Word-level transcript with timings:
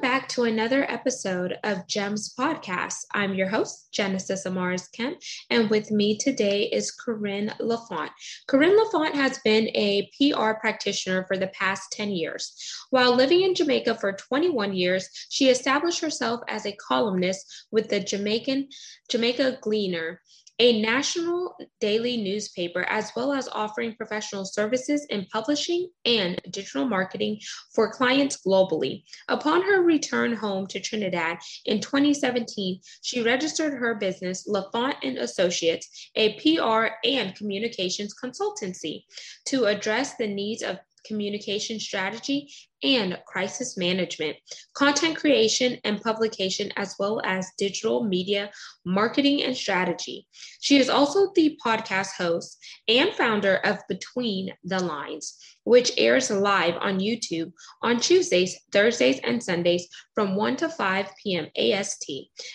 Back 0.00 0.28
to 0.30 0.44
another 0.44 0.90
episode 0.90 1.58
of 1.62 1.86
GEMS 1.86 2.34
Podcast. 2.34 3.04
I'm 3.12 3.34
your 3.34 3.48
host, 3.48 3.92
Genesis 3.92 4.46
Amaris 4.46 4.90
Kemp, 4.92 5.18
and 5.50 5.68
with 5.68 5.90
me 5.90 6.16
today 6.16 6.70
is 6.72 6.90
Corinne 6.90 7.52
LaFont. 7.60 8.10
Corinne 8.46 8.78
LaFont 8.78 9.14
has 9.14 9.38
been 9.40 9.68
a 9.74 10.10
PR 10.16 10.52
practitioner 10.58 11.26
for 11.26 11.36
the 11.36 11.48
past 11.48 11.92
10 11.92 12.12
years. 12.12 12.54
While 12.88 13.14
living 13.14 13.42
in 13.42 13.54
Jamaica 13.54 13.96
for 13.96 14.12
21 14.12 14.72
years, 14.72 15.06
she 15.28 15.50
established 15.50 16.00
herself 16.00 16.40
as 16.48 16.64
a 16.64 16.76
columnist 16.76 17.66
with 17.70 17.90
the 17.90 18.00
Jamaican 18.00 18.68
Jamaica 19.10 19.58
Gleaner 19.60 20.22
a 20.60 20.78
national 20.82 21.56
daily 21.80 22.18
newspaper, 22.18 22.82
as 22.82 23.10
well 23.16 23.32
as 23.32 23.48
offering 23.48 23.94
professional 23.94 24.44
services 24.44 25.06
in 25.08 25.26
publishing 25.32 25.88
and 26.04 26.38
digital 26.50 26.86
marketing 26.86 27.40
for 27.74 27.90
clients 27.90 28.38
globally. 28.46 29.02
Upon 29.28 29.62
her 29.62 29.82
return 29.82 30.34
home 30.34 30.66
to 30.66 30.78
Trinidad 30.78 31.38
in 31.64 31.80
2017, 31.80 32.78
she 33.00 33.22
registered 33.22 33.72
her 33.72 33.94
business, 33.94 34.46
LaFont 34.46 34.96
and 35.02 35.16
Associates, 35.16 36.10
a 36.14 36.34
PR 36.34 36.88
and 37.04 37.34
communications 37.34 38.14
consultancy, 38.22 39.04
to 39.46 39.64
address 39.64 40.16
the 40.16 40.26
needs 40.26 40.62
of 40.62 40.78
communication 41.04 41.80
strategy, 41.80 42.48
and 42.82 43.18
crisis 43.26 43.76
management, 43.76 44.36
content 44.74 45.16
creation 45.16 45.78
and 45.84 46.00
publication, 46.00 46.72
as 46.76 46.94
well 46.98 47.20
as 47.24 47.50
digital 47.58 48.04
media 48.04 48.50
marketing 48.84 49.42
and 49.42 49.56
strategy. 49.56 50.26
She 50.60 50.78
is 50.78 50.88
also 50.88 51.30
the 51.34 51.58
podcast 51.64 52.12
host 52.16 52.58
and 52.88 53.12
founder 53.12 53.56
of 53.56 53.78
Between 53.88 54.52
the 54.64 54.80
Lines, 54.80 55.36
which 55.64 55.92
airs 55.98 56.30
live 56.30 56.76
on 56.80 57.00
YouTube 57.00 57.52
on 57.82 58.00
Tuesdays, 58.00 58.56
Thursdays, 58.72 59.20
and 59.24 59.42
Sundays 59.42 59.88
from 60.14 60.36
1 60.36 60.56
to 60.56 60.68
5 60.68 61.10
p.m. 61.22 61.48
AST. 61.56 62.10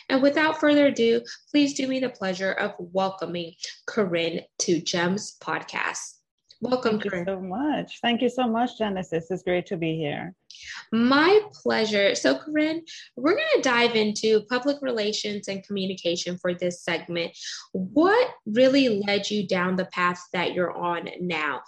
And 0.10 0.22
without 0.22 0.60
further 0.60 0.88
ado, 0.88 1.22
please 1.52 1.76
do 1.76 1.88
me 1.88 2.00
the 2.00 2.10
pleasure 2.10 2.52
of 2.52 2.74
welcoming 2.80 3.54
Corinne 3.86 4.42
to 4.60 4.82
GEMS 4.82 5.38
Podcast. 5.42 6.15
Welcome, 6.70 7.00
Thank 7.00 7.14
you 7.14 7.26
so 7.26 7.40
much. 7.40 8.00
Thank 8.02 8.22
you 8.22 8.30
so 8.30 8.48
much, 8.48 8.78
Genesis. 8.78 9.28
It's 9.30 9.44
great 9.44 9.66
to 9.68 9.78
be 9.78 9.96
here. 9.98 10.34
My 10.92 11.42
pleasure. 11.54 12.16
So, 12.16 12.38
Corinne, 12.38 12.84
we're 13.16 13.36
going 13.36 13.48
to 13.56 13.62
dive 13.62 13.96
into 13.96 14.42
public 14.50 14.78
relations 14.82 15.48
and 15.48 15.64
communication 15.64 16.38
for 16.38 16.54
this 16.54 16.84
segment. 16.84 17.38
What 17.74 18.30
really 18.48 19.02
led 19.06 19.30
you 19.30 19.48
down 19.48 19.76
the 19.76 19.86
path 19.86 20.22
that 20.34 20.54
you're 20.54 20.76
on 20.76 21.10
now? 21.22 21.62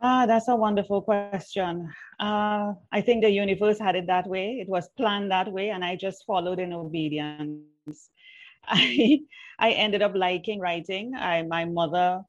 Ah, 0.00 0.24
that's 0.26 0.48
a 0.48 0.56
wonderful 0.56 1.02
question. 1.02 1.92
Uh, 2.18 2.72
I 2.92 3.00
think 3.00 3.22
the 3.22 3.30
universe 3.30 3.78
had 3.78 3.96
it 3.96 4.06
that 4.06 4.26
way. 4.26 4.58
It 4.60 4.68
was 4.68 4.88
planned 4.96 5.30
that 5.30 5.52
way, 5.52 5.70
and 5.70 5.84
I 5.84 5.96
just 5.96 6.24
followed 6.26 6.60
in 6.60 6.72
obedience. 6.72 7.60
I 8.68 9.20
I 9.58 9.70
ended 9.72 10.02
up 10.02 10.14
liking 10.14 10.60
writing. 10.60 11.14
I 11.14 11.42
my 11.42 11.64
mother 11.64 12.22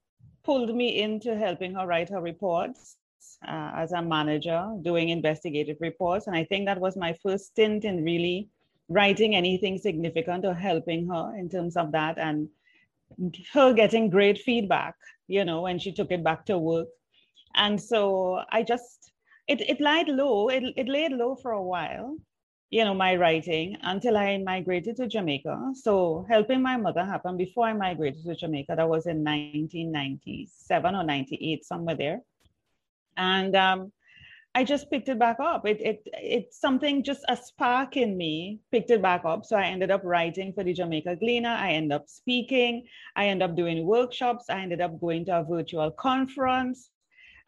pulled 0.48 0.73
me 0.73 1.02
into 1.02 1.36
helping 1.38 1.73
her 1.76 1.86
write 1.86 2.09
her 2.09 2.22
reports 2.22 2.95
uh, 3.45 3.72
as 3.76 3.92
a 3.92 4.02
manager 4.02 4.62
doing 4.81 5.09
investigative 5.09 5.76
reports. 5.81 6.28
And 6.28 6.36
I 6.36 6.45
think 6.45 6.66
that 6.66 6.80
was 6.80 6.95
my 6.95 7.14
first 7.22 7.48
stint 7.48 7.84
in 7.84 8.06
really 8.06 8.48
writing 8.88 9.36
anything 9.36 9.77
significant 9.77 10.45
or 10.45 10.54
helping 10.54 11.10
her 11.10 11.36
in 11.38 11.49
terms 11.49 11.76
of 11.76 11.92
that 11.92 12.17
and 12.17 12.48
her 13.54 13.73
getting 13.73 14.10
great 14.10 14.38
feedback, 14.38 14.95
you 15.27 15.44
know, 15.44 15.61
when 15.61 15.80
she 15.80 15.92
took 15.92 16.11
it 16.11 16.23
back 16.23 16.45
to 16.45 16.58
work. 16.58 16.88
And 17.55 17.82
so 17.82 18.39
I 18.50 18.64
just, 18.64 19.11
it, 19.50 19.60
it 19.61 19.82
lied 19.82 20.08
low, 20.08 20.48
it, 20.48 20.64
it 20.77 20.88
laid 20.88 21.11
low 21.11 21.36
for 21.36 21.52
a 21.52 21.64
while 21.64 22.16
you 22.70 22.83
know, 22.83 22.94
my 22.94 23.16
writing 23.16 23.78
until 23.83 24.17
I 24.17 24.38
migrated 24.38 24.98
to 24.98 25.08
Jamaica. 25.08 25.72
So 25.73 26.26
helping 26.30 26.61
my 26.61 26.76
mother 26.76 27.05
happened 27.05 27.38
before 27.38 27.67
I 27.67 27.73
migrated 27.73 28.26
to 28.26 28.36
Jamaica. 28.36 28.76
That 28.76 28.89
was 28.89 29.05
in 29.05 29.23
1997 29.23 30.95
or 30.95 31.04
98, 31.04 31.66
somewhere 31.66 31.95
there. 31.95 32.22
And 33.16 33.56
um, 33.56 33.92
I 34.54 34.66
just 34.66 34.89
picked 34.89 35.08
it 35.08 35.17
back 35.17 35.39
up. 35.39 35.66
It, 35.66 35.80
it, 35.82 36.02
it's 36.14 36.60
something, 36.60 37.04
just 37.04 37.23
a 37.30 37.38
spark 37.38 37.95
in 37.95 38.17
me 38.17 38.60
picked 38.70 38.92
it 38.92 39.02
back 39.02 39.23
up. 39.23 39.45
So 39.45 39.56
I 39.56 39.64
ended 39.64 39.89
up 39.89 40.02
writing 40.04 40.52
for 40.52 40.64
the 40.66 40.73
Jamaica 40.73 41.16
Gleaner. 41.16 41.56
I 41.58 41.72
ended 41.72 41.94
up 41.94 42.10
speaking. 42.10 42.86
I 43.16 43.27
ended 43.27 43.50
up 43.50 43.56
doing 43.56 43.86
workshops. 43.86 44.45
I 44.50 44.60
ended 44.60 44.82
up 44.82 45.00
going 45.00 45.23
to 45.26 45.39
a 45.39 45.44
virtual 45.44 45.89
conference 45.92 46.89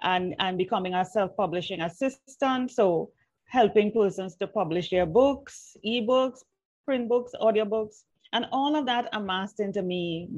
and, 0.02 0.34
and 0.40 0.58
becoming 0.58 0.94
a 0.94 1.03
self-publishing 1.03 1.81
assistant. 1.81 2.72
So 2.72 3.12
helping 3.49 3.91
persons 3.91 4.35
to 4.35 4.47
publish 4.47 4.89
their 4.89 5.05
books, 5.05 5.75
ebooks, 5.85 6.39
print 6.85 7.09
books, 7.09 7.33
audiobooks, 7.41 8.03
and 8.33 8.45
all 8.51 8.75
of 8.75 8.85
that 8.85 9.09
amassed 9.13 9.59
into 9.59 9.81
me 9.81 10.29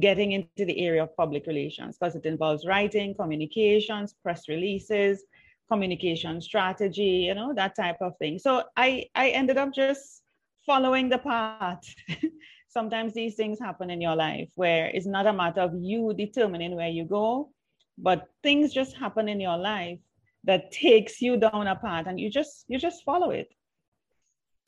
getting 0.00 0.32
into 0.32 0.64
the 0.64 0.78
area 0.84 1.02
of 1.02 1.16
public 1.16 1.46
relations 1.46 1.96
because 1.96 2.16
it 2.16 2.26
involves 2.26 2.66
writing, 2.66 3.14
communications, 3.14 4.14
press 4.22 4.48
releases, 4.48 5.24
communication 5.70 6.40
strategy, 6.40 7.26
you 7.28 7.34
know, 7.34 7.54
that 7.54 7.76
type 7.76 7.96
of 8.00 8.16
thing. 8.18 8.38
So 8.38 8.64
I, 8.76 9.06
I 9.14 9.30
ended 9.30 9.56
up 9.56 9.72
just 9.72 10.22
following 10.66 11.08
the 11.08 11.18
path. 11.18 11.84
Sometimes 12.68 13.14
these 13.14 13.36
things 13.36 13.60
happen 13.60 13.90
in 13.90 14.00
your 14.00 14.16
life 14.16 14.48
where 14.56 14.86
it's 14.86 15.06
not 15.06 15.26
a 15.26 15.32
matter 15.32 15.60
of 15.60 15.72
you 15.80 16.12
determining 16.16 16.74
where 16.74 16.88
you 16.88 17.04
go, 17.04 17.50
but 17.98 18.28
things 18.42 18.72
just 18.72 18.96
happen 18.96 19.28
in 19.28 19.38
your 19.38 19.56
life 19.56 20.00
that 20.44 20.70
takes 20.70 21.20
you 21.20 21.36
down 21.36 21.66
a 21.66 21.76
path 21.76 22.06
and 22.06 22.20
you 22.20 22.30
just 22.30 22.64
you 22.68 22.78
just 22.78 23.04
follow 23.04 23.30
it. 23.30 23.48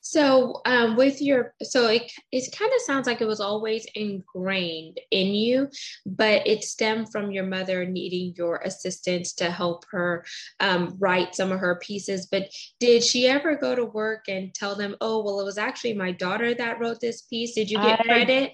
So 0.01 0.61
um, 0.65 0.95
with 0.95 1.21
your 1.21 1.53
so 1.61 1.87
it 1.87 2.09
it 2.31 2.55
kind 2.57 2.71
of 2.73 2.81
sounds 2.81 3.07
like 3.07 3.19
it 3.19 3.27
was 3.27 3.41
always 3.41 3.85
ingrained 3.93 5.01
in 5.11 5.27
you 5.33 5.69
but 6.05 6.47
it 6.47 6.63
stemmed 6.63 7.11
from 7.11 7.31
your 7.31 7.45
mother 7.45 7.83
needing 7.83 8.33
your 8.37 8.61
assistance 8.63 9.33
to 9.33 9.51
help 9.51 9.83
her 9.91 10.23
um, 10.61 10.95
write 10.97 11.35
some 11.35 11.51
of 11.51 11.59
her 11.59 11.79
pieces. 11.81 12.27
But 12.31 12.49
did 12.79 13.03
she 13.03 13.27
ever 13.27 13.57
go 13.57 13.75
to 13.75 13.83
work 13.83 14.25
and 14.29 14.53
tell 14.53 14.75
them 14.75 14.95
oh 15.01 15.23
well 15.23 15.41
it 15.41 15.45
was 15.45 15.57
actually 15.57 15.95
my 15.95 16.11
daughter 16.11 16.53
that 16.53 16.79
wrote 16.79 17.01
this 17.01 17.23
piece. 17.23 17.53
Did 17.53 17.69
you 17.69 17.77
get 17.79 17.99
I, 17.99 18.03
credit? 18.03 18.53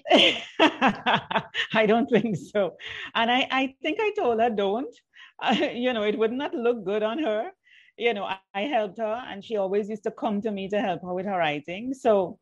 I 1.72 1.86
don't 1.86 2.10
think 2.10 2.36
so. 2.36 2.76
And 3.14 3.30
i 3.30 3.46
i 3.50 3.74
think 3.80 3.98
i 4.00 4.10
told 4.16 4.40
her 4.40 4.50
don't 4.50 4.94
you 5.74 5.92
know, 5.92 6.02
it 6.02 6.18
would 6.18 6.32
not 6.32 6.54
look 6.54 6.84
good 6.84 7.02
on 7.02 7.22
her. 7.22 7.50
You 7.96 8.14
know, 8.14 8.24
I, 8.24 8.38
I 8.54 8.62
helped 8.62 8.98
her 8.98 9.24
and 9.28 9.44
she 9.44 9.56
always 9.56 9.88
used 9.88 10.02
to 10.04 10.10
come 10.10 10.40
to 10.42 10.50
me 10.50 10.68
to 10.68 10.80
help 10.80 11.02
her 11.02 11.14
with 11.14 11.26
her 11.26 11.38
writing. 11.38 11.94
So, 11.94 12.38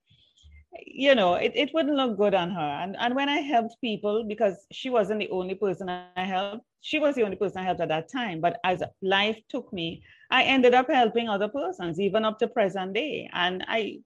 you 0.87 1.15
know, 1.15 1.35
it, 1.35 1.53
it 1.55 1.71
wouldn't 1.75 1.97
look 1.97 2.17
good 2.17 2.35
on 2.35 2.51
her. 2.51 2.61
And, 2.83 2.97
and 2.99 3.15
when 3.15 3.29
I 3.29 3.39
helped 3.39 3.77
people, 3.81 4.25
because 4.27 4.67
she 4.73 4.89
wasn't 4.89 5.21
the 5.21 5.31
only 5.31 5.55
person 5.55 5.91
I 5.91 6.25
helped, 6.25 6.65
she 6.81 6.99
was 6.99 7.15
the 7.15 7.23
only 7.23 7.37
person 7.37 7.59
I 7.59 7.65
helped 7.65 7.81
at 7.83 7.89
that 7.89 8.11
time. 8.11 8.41
But 8.41 8.59
as 8.65 8.83
life 9.03 9.39
took 9.49 9.73
me, 9.73 10.03
I 10.31 10.45
ended 10.45 10.73
up 10.75 10.91
helping 10.91 11.29
other 11.29 11.49
persons, 11.49 12.01
even 12.01 12.25
up 12.25 12.39
to 12.39 12.49
present 12.49 12.95
day. 12.95 13.29
And 13.33 13.65
I 13.69 13.99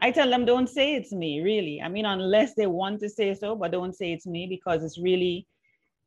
I 0.00 0.10
tell 0.10 0.28
them, 0.28 0.44
don't 0.44 0.68
say 0.68 0.94
it's 0.94 1.12
me, 1.12 1.40
really. 1.42 1.80
I 1.80 1.88
mean, 1.88 2.06
unless 2.06 2.54
they 2.54 2.66
want 2.66 2.98
to 3.00 3.08
say 3.08 3.34
so, 3.34 3.54
but 3.54 3.70
don't 3.70 3.94
say 3.94 4.12
it's 4.12 4.26
me 4.26 4.48
because 4.48 4.82
it's 4.82 4.98
really 4.98 5.46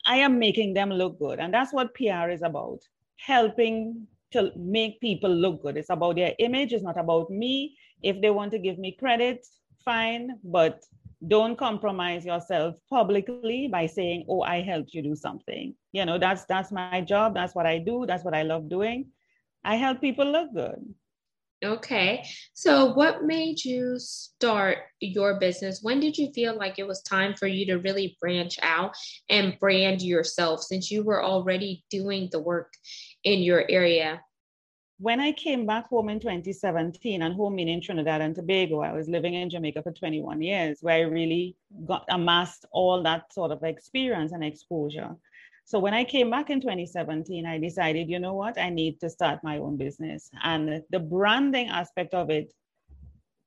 I 0.05 0.17
am 0.17 0.39
making 0.39 0.73
them 0.73 0.89
look 0.89 1.19
good. 1.19 1.39
And 1.39 1.53
that's 1.53 1.73
what 1.73 1.93
PR 1.95 2.29
is 2.29 2.41
about 2.41 2.79
helping 3.17 4.07
to 4.31 4.51
make 4.55 4.99
people 4.99 5.29
look 5.29 5.61
good. 5.63 5.77
It's 5.77 5.89
about 5.89 6.15
their 6.15 6.33
image, 6.39 6.73
it's 6.73 6.83
not 6.83 6.99
about 6.99 7.29
me. 7.29 7.77
If 8.03 8.21
they 8.21 8.29
want 8.29 8.51
to 8.51 8.59
give 8.59 8.77
me 8.77 8.91
credit, 8.99 9.45
fine, 9.83 10.37
but 10.43 10.83
don't 11.27 11.57
compromise 11.57 12.25
yourself 12.25 12.75
publicly 12.89 13.67
by 13.67 13.85
saying, 13.87 14.25
"Oh, 14.27 14.41
I 14.41 14.61
helped 14.61 14.93
you 14.93 15.01
do 15.01 15.15
something." 15.15 15.73
You 15.91 16.05
know, 16.05 16.19
that's 16.19 16.45
that's 16.45 16.71
my 16.71 17.01
job, 17.01 17.33
that's 17.33 17.55
what 17.55 17.65
I 17.65 17.79
do, 17.79 18.05
that's 18.05 18.23
what 18.23 18.35
I 18.35 18.43
love 18.43 18.69
doing. 18.69 19.11
I 19.63 19.75
help 19.75 20.01
people 20.01 20.25
look 20.25 20.53
good. 20.53 20.93
Okay. 21.65 22.23
So, 22.53 22.93
what 22.93 23.23
made 23.23 23.63
you 23.65 23.97
start 23.97 24.77
your 24.99 25.39
business? 25.39 25.79
When 25.81 25.99
did 25.99 26.15
you 26.17 26.31
feel 26.31 26.55
like 26.55 26.77
it 26.77 26.87
was 26.87 27.01
time 27.01 27.33
for 27.35 27.47
you 27.47 27.65
to 27.65 27.79
really 27.79 28.15
branch 28.21 28.59
out 28.61 28.95
and 29.29 29.57
brand 29.59 30.03
yourself 30.03 30.61
since 30.61 30.91
you 30.91 31.03
were 31.03 31.23
already 31.23 31.83
doing 31.89 32.29
the 32.31 32.39
work 32.39 32.71
in 33.23 33.39
your 33.39 33.65
area? 33.67 34.21
When 34.99 35.19
I 35.19 35.31
came 35.31 35.65
back 35.65 35.89
home 35.89 36.09
in 36.09 36.19
2017 36.19 37.21
and 37.21 37.33
home 37.35 37.59
in 37.59 37.81
Trinidad 37.81 38.21
and 38.21 38.35
Tobago, 38.35 38.81
I 38.81 38.93
was 38.93 39.09
living 39.09 39.33
in 39.33 39.49
Jamaica 39.49 39.81
for 39.81 39.91
21 39.91 40.41
years, 40.41 40.77
where 40.81 40.95
I 40.95 41.01
really 41.01 41.57
got 41.85 42.05
amassed 42.09 42.65
all 42.71 43.03
that 43.03 43.33
sort 43.33 43.51
of 43.51 43.63
experience 43.63 44.31
and 44.31 44.43
exposure. 44.43 45.15
So 45.65 45.79
when 45.79 45.95
I 45.95 46.03
came 46.03 46.29
back 46.29 46.51
in 46.51 46.61
2017, 46.61 47.45
I 47.45 47.57
decided, 47.57 48.07
you 48.07 48.19
know 48.19 48.35
what, 48.35 48.59
I 48.59 48.69
need 48.69 48.99
to 48.99 49.09
start 49.09 49.43
my 49.43 49.57
own 49.57 49.77
business. 49.77 50.29
And 50.43 50.83
the 50.91 50.99
branding 50.99 51.69
aspect 51.69 52.13
of 52.13 52.29
it 52.29 52.53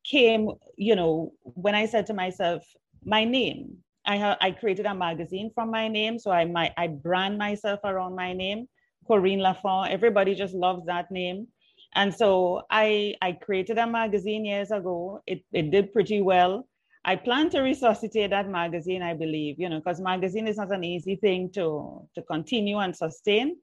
came, 0.04 0.50
you 0.76 0.96
know, 0.96 1.32
when 1.42 1.76
I 1.76 1.86
said 1.86 2.06
to 2.06 2.14
myself, 2.14 2.64
my 3.04 3.24
name. 3.24 3.78
I 4.04 4.16
have 4.16 4.38
I 4.40 4.50
created 4.52 4.86
a 4.86 4.94
magazine 4.94 5.50
from 5.54 5.70
my 5.70 5.86
name, 5.86 6.18
so 6.18 6.30
I 6.30 6.44
might 6.46 6.72
I 6.76 6.88
brand 6.88 7.38
myself 7.38 7.80
around 7.84 8.16
my 8.16 8.32
name, 8.32 8.66
Corinne 9.06 9.40
Lafont. 9.40 9.92
Everybody 9.92 10.34
just 10.34 10.54
loves 10.54 10.86
that 10.86 11.10
name. 11.10 11.46
And 11.94 12.12
so 12.14 12.62
I 12.70 13.14
I 13.20 13.32
created 13.32 13.78
a 13.78 13.86
magazine 13.86 14.44
years 14.44 14.70
ago. 14.70 15.22
It 15.26 15.44
it 15.52 15.70
did 15.70 15.92
pretty 15.92 16.20
well. 16.22 16.66
I 17.08 17.16
plan 17.16 17.48
to 17.50 17.60
resuscitate 17.60 18.28
that 18.32 18.50
magazine, 18.50 19.00
I 19.00 19.14
believe, 19.14 19.58
you 19.58 19.70
know, 19.70 19.78
because 19.78 19.98
magazine 19.98 20.46
is 20.46 20.58
not 20.58 20.70
an 20.70 20.84
easy 20.84 21.16
thing 21.16 21.50
to, 21.52 22.06
to 22.14 22.20
continue 22.20 22.76
and 22.76 22.94
sustain. 22.94 23.56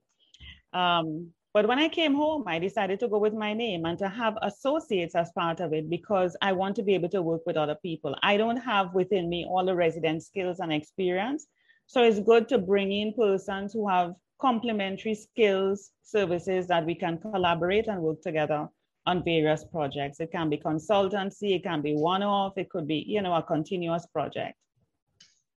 Um, 0.74 1.30
but 1.53 1.68
when 1.68 1.77
I 1.77 1.88
came 1.88 2.15
home, 2.15 2.45
I 2.47 2.57
decided 2.57 3.00
to 3.01 3.07
go 3.07 3.19
with 3.19 3.36
my 3.36 3.53
name 3.53 3.86
and 3.86 4.00
to 4.00 4.09
have 4.09 4.36
associates 4.42 5.13
as 5.13 5.31
part 5.33 5.59
of 5.59 5.74
it 5.74 5.92
because 5.92 6.36
I 6.42 6.53
want 6.53 6.75
to 6.77 6.81
be 6.81 6.95
able 6.95 7.09
to 7.09 7.21
work 7.21 7.42
with 7.45 7.56
other 7.56 7.75
people. 7.75 8.15
I 8.24 8.36
don't 8.36 8.57
have 8.57 8.95
within 8.95 9.30
me 9.30 9.45
all 9.48 9.63
the 9.63 9.75
resident 9.75 10.24
skills 10.24 10.59
and 10.59 10.74
experience. 10.74 11.45
So 11.86 12.01
it's 12.01 12.19
good 12.19 12.50
to 12.50 12.57
bring 12.57 12.91
in 12.91 13.13
persons 13.13 13.74
who 13.74 13.88
have 13.88 14.15
complementary 14.41 15.13
skills, 15.13 15.91
services 16.01 16.65
that 16.69 16.83
we 16.83 16.95
can 16.95 17.19
collaborate 17.19 17.86
and 17.89 18.01
work 18.01 18.24
together 18.24 18.69
on 19.05 19.23
various 19.23 19.63
projects. 19.63 20.19
It 20.19 20.31
can 20.31 20.49
be 20.49 20.57
consultancy, 20.57 21.55
it 21.55 21.63
can 21.63 21.81
be 21.81 21.93
one-off, 21.93 22.57
it 22.57 22.69
could 22.69 22.87
be, 22.87 23.03
you 23.07 23.21
know, 23.21 23.35
a 23.35 23.43
continuous 23.43 24.05
project. 24.07 24.57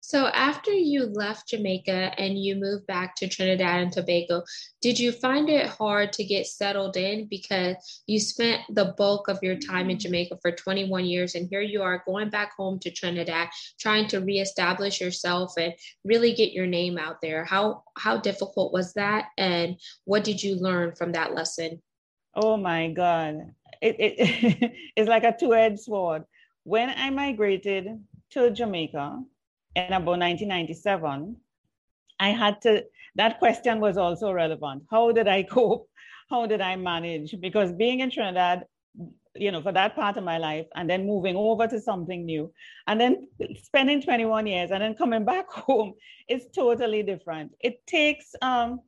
So 0.06 0.28
after 0.28 0.70
you 0.70 1.06
left 1.06 1.48
Jamaica 1.48 2.12
and 2.16 2.38
you 2.38 2.54
moved 2.54 2.87
back 2.87 3.16
to 3.16 3.26
Trinidad 3.26 3.82
and 3.82 3.90
Tobago, 3.90 4.44
did 4.81 5.00
you 5.00 5.10
find 5.10 5.50
it 5.50 5.66
hard 5.66 6.12
to 6.12 6.22
get 6.22 6.46
settled 6.46 6.96
in 6.96 7.26
because 7.26 7.75
you 8.06 8.20
spent 8.20 8.62
the 8.72 8.94
bulk 8.96 9.26
of 9.26 9.40
your 9.43 9.56
time 9.56 9.90
in 9.90 9.98
Jamaica 9.98 10.38
for 10.40 10.52
21 10.52 11.06
years 11.06 11.34
and 11.34 11.48
here 11.50 11.60
you 11.60 11.82
are 11.82 12.04
going 12.06 12.31
back 12.31 12.52
home 12.56 12.78
to 12.82 12.90
Trinidad 12.93 13.48
trying 13.81 14.06
to 14.06 14.20
reestablish 14.20 15.00
yourself 15.00 15.54
and 15.58 15.75
really 16.04 16.32
get 16.32 16.52
your 16.52 16.66
name 16.66 16.98
out 16.98 17.20
there. 17.20 17.44
How 17.44 17.82
how 17.98 18.16
difficult 18.16 18.72
was 18.72 18.94
that 18.94 19.31
and 19.37 19.75
what 20.04 20.22
did 20.22 20.40
you 20.40 20.54
learn 20.54 20.94
from 20.94 21.10
that 21.12 21.34
lesson? 21.34 21.82
Oh 22.37 22.59
my 22.59 22.88
God. 22.88 23.55
It, 23.81 23.97
it, 23.99 24.73
it's 24.97 25.09
like 25.09 25.25
a 25.25 25.35
two 25.38 25.55
edged 25.55 25.81
sword. 25.81 26.25
When 26.65 26.91
I 26.91 27.11
migrated 27.11 27.88
to 28.33 28.50
Jamaica 28.50 29.23
in 29.75 29.93
about 29.93 30.19
1997, 30.19 31.37
I 32.21 32.29
had 32.31 32.61
to, 32.62 32.85
that 33.15 33.38
question 33.38 33.81
was 33.81 33.97
also 33.97 34.33
relevant. 34.33 34.85
How 34.91 35.12
did 35.12 35.29
I 35.29 35.43
cope? 35.50 35.88
How 36.29 36.47
did 36.47 36.61
I 36.61 36.77
manage? 36.77 37.35
Because 37.41 37.73
being 37.73 38.00
in 38.00 38.11
Trinidad, 38.11 38.65
you 39.35 39.53
know, 39.53 39.62
for 39.62 39.73
that 39.73 39.94
part 39.94 40.17
of 40.17 40.25
my 40.25 40.39
life, 40.39 40.67
and 40.75 40.89
then 40.89 41.06
moving 41.06 41.37
over 41.37 41.67
to 41.67 41.81
something 41.81 42.25
new, 42.25 42.53
and 42.87 43.00
then 43.00 43.29
spending 43.62 44.03
21 44.03 44.47
years 44.47 44.71
and 44.71 44.82
then 44.82 44.94
coming 44.94 45.25
back 45.25 45.49
home 45.50 45.94
is 46.29 46.47
totally 46.55 47.03
different. 47.03 47.53
It 47.61 47.87
takes 47.87 48.35
um, 48.43 48.81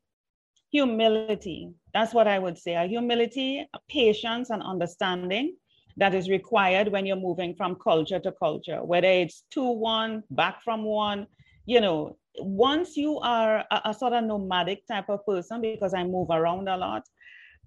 humility. 0.71 1.71
That's 1.95 2.15
what 2.15 2.29
I 2.29 2.39
would 2.39 2.59
say 2.59 2.75
a 2.75 2.87
humility, 2.87 3.67
a 3.73 3.79
patience, 3.89 4.51
and 4.51 4.63
understanding 4.63 5.57
that 5.97 6.15
is 6.15 6.29
required 6.29 6.89
when 6.89 7.07
you're 7.07 7.17
moving 7.17 7.55
from 7.55 7.77
culture 7.77 8.21
to 8.21 8.33
culture, 8.33 8.85
whether 8.85 9.09
it's 9.09 9.45
to 9.51 9.63
one, 9.63 10.23
back 10.31 10.63
from 10.63 10.85
one. 10.85 11.27
You 11.67 11.81
know, 11.81 12.17
once 12.39 12.97
you 12.97 13.19
are 13.19 13.65
a, 13.71 13.81
a 13.87 13.95
sort 13.95 14.13
of 14.13 14.25
nomadic 14.25 14.87
type 14.87 15.09
of 15.09 15.25
person, 15.27 15.61
because 15.61 15.95
I 15.95 16.05
move 16.05 16.29
around 16.31 16.69
a 16.69 16.77
lot, 16.77 17.05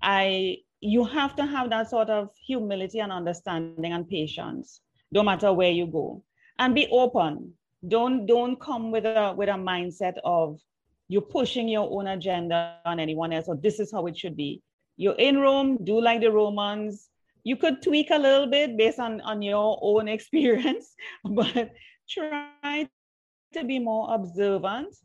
I 0.02 0.58
you 0.80 1.04
have 1.06 1.36
to 1.36 1.46
have 1.46 1.70
that 1.70 1.90
sort 1.90 2.10
of 2.10 2.30
humility 2.48 3.00
and 3.00 3.12
understanding 3.12 3.94
and 3.94 4.08
patience, 4.08 4.82
no 5.12 5.22
matter 5.22 5.54
where 5.54 5.72
you 5.72 5.86
go, 5.86 6.24
and 6.58 6.74
be 6.74 6.88
open. 6.92 7.54
Don't 7.88 8.26
don't 8.26 8.60
come 8.60 8.92
with 8.92 9.06
a 9.06 9.34
with 9.36 9.50
a 9.50 9.54
mindset 9.54 10.16
of 10.24 10.60
you're 11.12 11.22
pushing 11.22 11.68
your 11.68 11.90
own 11.92 12.08
agenda 12.08 12.78
on 12.86 12.98
anyone 12.98 13.34
else, 13.34 13.50
or 13.50 13.58
this 13.58 13.82
is 13.82 13.92
how 13.92 14.08
it 14.08 14.18
should 14.18 14.38
be. 14.38 14.62
You're 14.96 15.20
in 15.20 15.40
Rome, 15.40 15.78
do 15.84 16.00
like 16.00 16.22
the 16.22 16.32
Romans. 16.32 17.10
You 17.44 17.58
could 17.58 17.82
tweak 17.82 18.12
a 18.12 18.18
little 18.18 18.48
bit 18.48 18.78
based 18.78 18.98
on, 18.98 19.20
on 19.22 19.42
your 19.42 19.78
own 19.82 20.08
experience, 20.18 20.96
but 21.26 21.72
try 22.10 22.88
to 23.54 23.64
be 23.66 23.78
more 23.78 24.16
observant. 24.16 24.96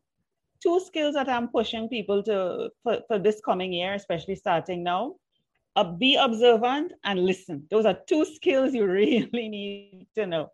Two 0.63 0.79
skills 0.79 1.17
that 1.17 1.29
I'm 1.29 1.49
pushing 1.49 1.89
people 1.89 2.23
to 2.23 2.71
for, 2.85 3.01
for 3.09 3.19
this 3.19 3.41
coming 3.45 3.73
year, 3.73 3.95
especially 3.95 4.37
starting 4.37 4.85
now. 4.85 5.17
Uh, 5.75 5.91
be 5.91 6.15
observant 6.15 6.93
and 7.05 7.25
listen. 7.25 7.67
Those 7.69 7.85
are 7.85 7.99
two 8.09 8.25
skills 8.25 8.75
you 8.75 8.87
really 9.01 9.49
need 9.49 10.07
to 10.15 10.25
know. 10.25 10.53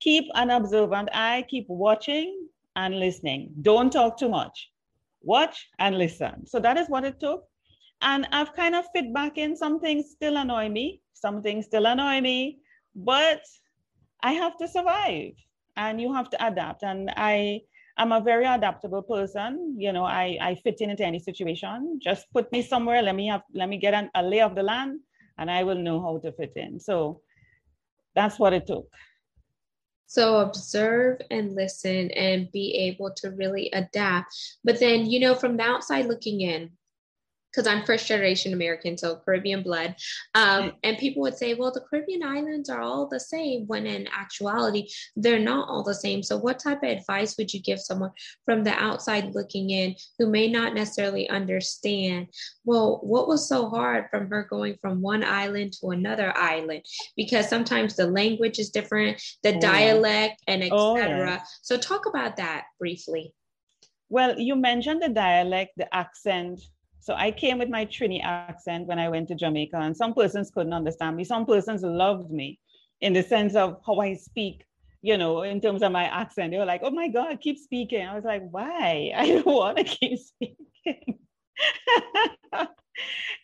Keep 0.00 0.26
an 0.34 0.50
observant 0.50 1.08
eye, 1.14 1.46
keep 1.48 1.64
watching, 1.68 2.48
and 2.76 2.98
listening. 2.98 3.52
Don't 3.62 3.92
talk 3.92 4.18
too 4.18 4.28
much. 4.28 4.70
Watch 5.22 5.68
and 5.78 5.98
listen. 5.98 6.46
So 6.46 6.58
that 6.60 6.76
is 6.76 6.88
what 6.88 7.04
it 7.04 7.20
took. 7.20 7.44
And 8.00 8.26
I've 8.32 8.54
kind 8.54 8.74
of 8.74 8.84
fit 8.94 9.14
back 9.14 9.38
in. 9.38 9.56
Some 9.56 9.78
things 9.80 10.10
still 10.10 10.36
annoy 10.36 10.68
me. 10.68 11.00
Some 11.14 11.40
things 11.42 11.66
still 11.66 11.86
annoy 11.86 12.20
me, 12.20 12.58
but 12.96 13.42
I 14.24 14.32
have 14.32 14.56
to 14.58 14.66
survive 14.66 15.34
and 15.76 16.00
you 16.00 16.12
have 16.12 16.28
to 16.30 16.46
adapt. 16.46 16.82
And 16.82 17.10
I 17.16 17.60
am 17.96 18.10
a 18.10 18.20
very 18.20 18.44
adaptable 18.44 19.02
person. 19.02 19.76
You 19.78 19.92
know, 19.92 20.04
I, 20.04 20.36
I 20.40 20.54
fit 20.56 20.80
in 20.80 20.90
into 20.90 21.04
any 21.04 21.20
situation. 21.20 22.00
Just 22.02 22.26
put 22.32 22.50
me 22.50 22.60
somewhere. 22.60 23.02
Let 23.02 23.14
me 23.14 23.28
have, 23.28 23.42
let 23.54 23.68
me 23.68 23.78
get 23.78 23.94
an, 23.94 24.10
a 24.16 24.22
lay 24.22 24.40
of 24.40 24.56
the 24.56 24.64
land 24.64 24.98
and 25.38 25.48
I 25.48 25.62
will 25.62 25.76
know 25.76 26.00
how 26.00 26.18
to 26.18 26.32
fit 26.32 26.52
in. 26.56 26.80
So 26.80 27.20
that's 28.16 28.38
what 28.38 28.52
it 28.52 28.66
took. 28.66 28.88
So 30.12 30.40
observe 30.40 31.22
and 31.30 31.54
listen 31.54 32.10
and 32.10 32.52
be 32.52 32.74
able 32.74 33.14
to 33.14 33.30
really 33.30 33.70
adapt. 33.72 34.58
But 34.62 34.78
then, 34.78 35.06
you 35.06 35.18
know, 35.18 35.34
from 35.34 35.56
the 35.56 35.62
outside 35.62 36.04
looking 36.04 36.42
in, 36.42 36.72
because 37.52 37.66
I'm 37.66 37.84
first 37.84 38.06
generation 38.06 38.52
American, 38.52 38.96
so 38.96 39.16
Caribbean 39.16 39.62
blood. 39.62 39.94
Um, 40.34 40.72
and 40.82 40.98
people 40.98 41.22
would 41.22 41.36
say, 41.36 41.54
well, 41.54 41.70
the 41.70 41.82
Caribbean 41.88 42.22
islands 42.22 42.70
are 42.70 42.80
all 42.80 43.06
the 43.06 43.20
same, 43.20 43.66
when 43.66 43.86
in 43.86 44.08
actuality, 44.08 44.88
they're 45.16 45.38
not 45.38 45.68
all 45.68 45.82
the 45.82 45.94
same. 45.94 46.22
So, 46.22 46.38
what 46.38 46.58
type 46.58 46.82
of 46.82 46.90
advice 46.90 47.36
would 47.36 47.52
you 47.52 47.60
give 47.60 47.80
someone 47.80 48.12
from 48.44 48.64
the 48.64 48.72
outside 48.72 49.34
looking 49.34 49.70
in 49.70 49.94
who 50.18 50.26
may 50.26 50.48
not 50.48 50.74
necessarily 50.74 51.28
understand? 51.28 52.28
Well, 52.64 53.00
what 53.02 53.28
was 53.28 53.48
so 53.48 53.68
hard 53.68 54.06
from 54.10 54.28
her 54.30 54.46
going 54.48 54.78
from 54.80 55.02
one 55.02 55.24
island 55.24 55.74
to 55.80 55.90
another 55.90 56.36
island? 56.36 56.84
Because 57.16 57.48
sometimes 57.48 57.96
the 57.96 58.06
language 58.06 58.58
is 58.58 58.70
different, 58.70 59.22
the 59.42 59.56
oh, 59.56 59.60
dialect, 59.60 60.42
and 60.46 60.62
etc. 60.62 61.40
Oh. 61.40 61.46
So, 61.62 61.76
talk 61.76 62.06
about 62.06 62.36
that 62.36 62.64
briefly. 62.78 63.34
Well, 64.08 64.38
you 64.38 64.56
mentioned 64.56 65.02
the 65.02 65.08
dialect, 65.08 65.72
the 65.78 65.94
accent, 65.94 66.60
so 67.02 67.14
I 67.14 67.32
came 67.32 67.58
with 67.58 67.68
my 67.68 67.84
Trini 67.84 68.22
accent 68.22 68.86
when 68.86 69.00
I 69.00 69.08
went 69.08 69.26
to 69.28 69.34
Jamaica, 69.34 69.76
and 69.76 69.96
some 69.96 70.14
persons 70.14 70.52
couldn't 70.52 70.72
understand 70.72 71.16
me. 71.16 71.24
Some 71.24 71.44
persons 71.44 71.82
loved 71.82 72.30
me 72.30 72.60
in 73.00 73.12
the 73.12 73.24
sense 73.24 73.56
of 73.56 73.80
how 73.84 73.98
I 73.98 74.14
speak, 74.14 74.64
you 75.02 75.18
know, 75.18 75.42
in 75.42 75.60
terms 75.60 75.82
of 75.82 75.90
my 75.90 76.04
accent. 76.04 76.52
They 76.52 76.58
were 76.58 76.64
like, 76.64 76.82
oh 76.84 76.92
my 76.92 77.08
God, 77.08 77.40
keep 77.40 77.58
speaking. 77.58 78.06
I 78.06 78.14
was 78.14 78.22
like, 78.22 78.44
why? 78.48 79.10
I 79.16 79.26
don't 79.26 79.46
want 79.46 79.78
to 79.78 79.84
keep 79.84 80.16
speaking. 80.16 81.18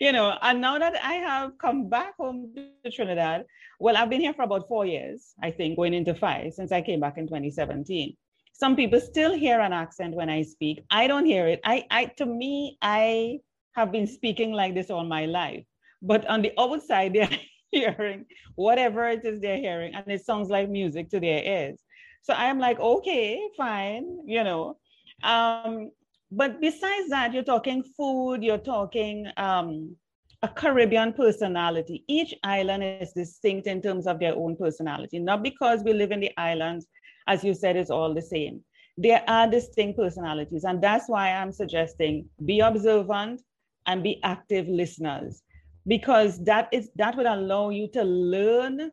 you 0.00 0.12
know, 0.12 0.38
and 0.40 0.60
now 0.60 0.78
that 0.78 0.94
I 1.02 1.14
have 1.14 1.58
come 1.58 1.88
back 1.88 2.16
home 2.16 2.54
to 2.54 2.90
Trinidad, 2.92 3.44
well, 3.80 3.96
I've 3.96 4.08
been 4.08 4.20
here 4.20 4.34
for 4.34 4.42
about 4.42 4.68
four 4.68 4.86
years, 4.86 5.34
I 5.42 5.50
think, 5.50 5.74
going 5.74 5.94
into 5.94 6.14
five 6.14 6.54
since 6.54 6.70
I 6.70 6.80
came 6.80 7.00
back 7.00 7.18
in 7.18 7.26
2017 7.26 8.16
some 8.52 8.74
people 8.74 9.00
still 9.00 9.34
hear 9.34 9.60
an 9.60 9.72
accent 9.72 10.16
when 10.16 10.28
I 10.28 10.42
speak. 10.42 10.82
I 10.90 11.06
don't 11.06 11.24
hear 11.24 11.46
it. 11.46 11.60
I, 11.62 11.86
I 11.92 12.06
to 12.16 12.26
me, 12.26 12.76
I 12.82 13.38
have 13.78 13.92
been 13.92 14.06
speaking 14.06 14.52
like 14.52 14.74
this 14.74 14.90
all 14.90 15.04
my 15.04 15.26
life. 15.26 15.64
But 16.02 16.26
on 16.26 16.42
the 16.42 16.52
outside, 16.58 17.12
they're 17.14 17.30
hearing 17.70 18.24
whatever 18.56 19.08
it 19.08 19.24
is 19.24 19.40
they're 19.40 19.58
hearing, 19.58 19.94
and 19.94 20.04
it 20.08 20.24
sounds 20.24 20.48
like 20.50 20.68
music 20.68 21.10
to 21.10 21.20
their 21.20 21.42
ears. 21.44 21.78
So 22.22 22.34
I'm 22.34 22.58
like, 22.58 22.80
okay, 22.80 23.40
fine, 23.56 24.18
you 24.26 24.42
know. 24.44 24.76
Um, 25.22 25.90
but 26.30 26.60
besides 26.60 27.08
that, 27.10 27.32
you're 27.32 27.50
talking 27.54 27.82
food, 27.96 28.42
you're 28.42 28.66
talking 28.76 29.28
um, 29.36 29.96
a 30.42 30.48
Caribbean 30.48 31.12
personality. 31.12 32.04
Each 32.08 32.34
island 32.42 32.82
is 32.84 33.12
distinct 33.12 33.66
in 33.66 33.80
terms 33.80 34.06
of 34.06 34.18
their 34.18 34.34
own 34.34 34.56
personality, 34.56 35.18
not 35.18 35.42
because 35.42 35.82
we 35.84 35.92
live 35.92 36.10
in 36.10 36.20
the 36.20 36.32
islands, 36.36 36.86
as 37.28 37.44
you 37.44 37.54
said, 37.54 37.76
it's 37.76 37.90
all 37.90 38.12
the 38.12 38.22
same. 38.22 38.60
There 38.96 39.22
are 39.28 39.48
distinct 39.48 39.98
personalities, 39.98 40.64
and 40.64 40.82
that's 40.82 41.08
why 41.08 41.30
I'm 41.30 41.52
suggesting 41.52 42.28
be 42.44 42.58
observant, 42.60 43.40
and 43.88 44.02
be 44.02 44.20
active 44.22 44.68
listeners 44.68 45.42
because 45.86 46.42
that 46.44 46.68
is 46.72 46.90
that 46.94 47.16
would 47.16 47.26
allow 47.26 47.70
you 47.70 47.88
to 47.88 48.04
learn 48.04 48.90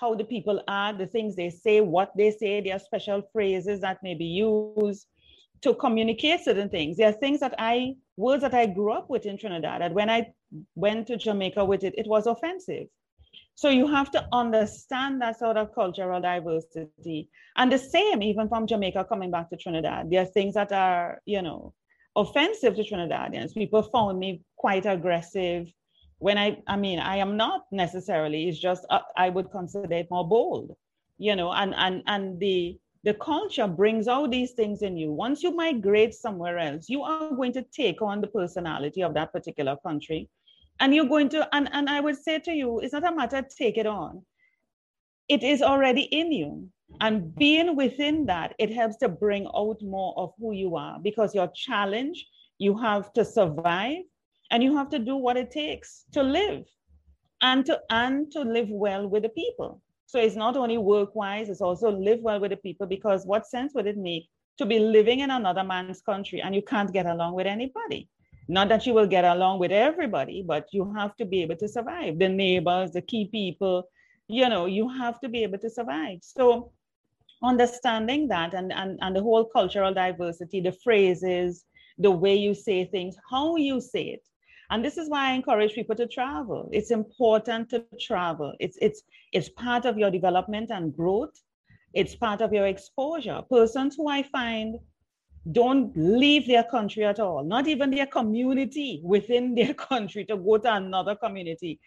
how 0.00 0.14
the 0.14 0.24
people 0.24 0.62
are 0.68 0.92
the 0.92 1.06
things 1.06 1.36
they 1.36 1.50
say 1.50 1.80
what 1.80 2.12
they 2.16 2.30
say 2.30 2.60
their 2.60 2.78
special 2.78 3.22
phrases 3.32 3.80
that 3.80 4.02
may 4.02 4.14
be 4.14 4.24
used 4.24 5.06
to 5.62 5.74
communicate 5.74 6.40
certain 6.44 6.68
things. 6.68 6.96
There 6.96 7.08
are 7.08 7.12
things 7.12 7.40
that 7.40 7.54
I, 7.58 7.94
words 8.16 8.42
that 8.42 8.54
I 8.54 8.66
grew 8.66 8.92
up 8.92 9.08
with 9.10 9.26
in 9.26 9.38
Trinidad, 9.38 9.80
that 9.80 9.92
when 9.92 10.10
I 10.10 10.32
went 10.74 11.06
to 11.08 11.16
Jamaica 11.16 11.64
with 11.64 11.84
it, 11.84 11.94
it 11.96 12.06
was 12.06 12.26
offensive. 12.26 12.86
So 13.54 13.70
you 13.70 13.86
have 13.86 14.10
to 14.10 14.28
understand 14.32 15.22
that 15.22 15.38
sort 15.38 15.56
of 15.56 15.74
cultural 15.74 16.20
diversity. 16.20 17.30
And 17.56 17.72
the 17.72 17.78
same, 17.78 18.22
even 18.22 18.48
from 18.48 18.66
Jamaica 18.66 19.06
coming 19.08 19.30
back 19.30 19.48
to 19.50 19.56
Trinidad, 19.56 20.10
there 20.10 20.22
are 20.22 20.26
things 20.26 20.54
that 20.54 20.72
are, 20.72 21.20
you 21.24 21.40
know, 21.40 21.72
offensive 22.16 22.74
to 22.76 22.82
Trinidadians. 22.82 23.54
People 23.54 23.82
found 23.82 24.18
me 24.18 24.42
quite 24.56 24.86
aggressive. 24.86 25.72
When 26.18 26.38
I, 26.38 26.62
I 26.66 26.76
mean, 26.76 26.98
I 26.98 27.16
am 27.16 27.36
not 27.36 27.66
necessarily, 27.70 28.48
it's 28.48 28.58
just, 28.58 28.86
uh, 28.90 29.00
I 29.16 29.28
would 29.28 29.50
consider 29.50 29.94
it 29.94 30.08
more 30.10 30.26
bold, 30.26 30.74
you 31.18 31.36
know, 31.36 31.52
and, 31.52 31.74
and, 31.76 32.02
and 32.06 32.40
the, 32.40 32.78
the 33.04 33.14
culture 33.14 33.68
brings 33.68 34.08
out 34.08 34.30
these 34.30 34.52
things 34.52 34.82
in 34.82 34.96
you. 34.96 35.12
Once 35.12 35.42
you 35.42 35.54
migrate 35.54 36.14
somewhere 36.14 36.58
else, 36.58 36.88
you 36.88 37.02
are 37.02 37.30
going 37.30 37.52
to 37.52 37.62
take 37.62 38.00
on 38.00 38.22
the 38.22 38.26
personality 38.28 39.02
of 39.02 39.14
that 39.14 39.32
particular 39.32 39.76
country 39.86 40.28
and 40.80 40.94
you're 40.94 41.06
going 41.06 41.28
to 41.28 41.48
and, 41.54 41.68
and 41.72 41.88
i 41.88 42.00
would 42.00 42.16
say 42.16 42.38
to 42.38 42.52
you 42.52 42.80
it's 42.80 42.92
not 42.92 43.06
a 43.06 43.14
matter 43.14 43.44
take 43.56 43.78
it 43.78 43.86
on 43.86 44.22
it 45.28 45.42
is 45.42 45.62
already 45.62 46.02
in 46.02 46.32
you 46.32 46.68
and 47.00 47.34
being 47.34 47.76
within 47.76 48.26
that 48.26 48.54
it 48.58 48.70
helps 48.70 48.96
to 48.96 49.08
bring 49.08 49.46
out 49.56 49.80
more 49.82 50.14
of 50.16 50.32
who 50.38 50.52
you 50.52 50.76
are 50.76 50.98
because 51.02 51.34
your 51.34 51.48
challenge 51.54 52.26
you 52.58 52.76
have 52.76 53.12
to 53.12 53.24
survive 53.24 53.98
and 54.50 54.62
you 54.62 54.76
have 54.76 54.88
to 54.88 54.98
do 54.98 55.16
what 55.16 55.36
it 55.36 55.50
takes 55.50 56.04
to 56.12 56.22
live 56.22 56.64
and 57.42 57.66
to 57.66 57.78
and 57.90 58.30
to 58.30 58.40
live 58.40 58.68
well 58.70 59.06
with 59.06 59.22
the 59.22 59.28
people 59.30 59.82
so 60.06 60.18
it's 60.18 60.36
not 60.36 60.56
only 60.56 60.78
work 60.78 61.14
wise 61.14 61.48
it's 61.48 61.60
also 61.60 61.90
live 61.90 62.20
well 62.20 62.40
with 62.40 62.50
the 62.50 62.56
people 62.56 62.86
because 62.86 63.26
what 63.26 63.46
sense 63.46 63.72
would 63.74 63.86
it 63.86 63.96
make 63.96 64.28
to 64.56 64.64
be 64.64 64.78
living 64.78 65.20
in 65.20 65.30
another 65.30 65.64
man's 65.64 66.00
country 66.00 66.40
and 66.40 66.54
you 66.54 66.62
can't 66.62 66.92
get 66.92 67.06
along 67.06 67.34
with 67.34 67.46
anybody 67.46 68.08
not 68.48 68.68
that 68.68 68.86
you 68.86 68.94
will 68.94 69.06
get 69.06 69.24
along 69.24 69.58
with 69.58 69.72
everybody, 69.72 70.44
but 70.46 70.68
you 70.72 70.92
have 70.94 71.16
to 71.16 71.24
be 71.24 71.42
able 71.42 71.56
to 71.56 71.68
survive. 71.68 72.18
The 72.18 72.28
neighbors, 72.28 72.92
the 72.92 73.02
key 73.02 73.26
people, 73.26 73.88
you 74.28 74.48
know, 74.48 74.66
you 74.66 74.88
have 74.88 75.20
to 75.20 75.28
be 75.28 75.42
able 75.42 75.58
to 75.58 75.70
survive. 75.70 76.18
So 76.22 76.70
understanding 77.46 78.28
that 78.28 78.54
and, 78.54 78.72
and, 78.72 78.98
and 79.00 79.16
the 79.16 79.22
whole 79.22 79.44
cultural 79.44 79.94
diversity, 79.94 80.60
the 80.60 80.72
phrases, 80.72 81.64
the 81.98 82.10
way 82.10 82.34
you 82.34 82.54
say 82.54 82.84
things, 82.84 83.16
how 83.30 83.56
you 83.56 83.80
say 83.80 84.02
it. 84.02 84.26
And 84.70 84.84
this 84.84 84.96
is 84.96 85.08
why 85.08 85.30
I 85.30 85.34
encourage 85.34 85.74
people 85.74 85.94
to 85.96 86.06
travel. 86.08 86.68
It's 86.72 86.90
important 86.90 87.70
to 87.70 87.84
travel. 88.00 88.52
It's 88.58 88.76
it's 88.80 89.02
it's 89.32 89.48
part 89.50 89.84
of 89.84 89.96
your 89.96 90.10
development 90.10 90.70
and 90.70 90.94
growth. 90.94 91.40
It's 91.94 92.16
part 92.16 92.40
of 92.40 92.52
your 92.52 92.66
exposure. 92.66 93.42
Persons 93.48 93.94
who 93.96 94.08
I 94.08 94.24
find 94.24 94.76
don't 95.52 95.92
leave 95.96 96.48
their 96.48 96.64
country 96.64 97.04
at 97.04 97.20
all, 97.20 97.44
not 97.44 97.68
even 97.68 97.90
their 97.90 98.06
community 98.06 99.00
within 99.04 99.54
their 99.54 99.74
country 99.90 100.24
to 100.24 100.36
go 100.36 100.58
to 100.58 100.74
another 100.74 101.14
community, 101.14 101.78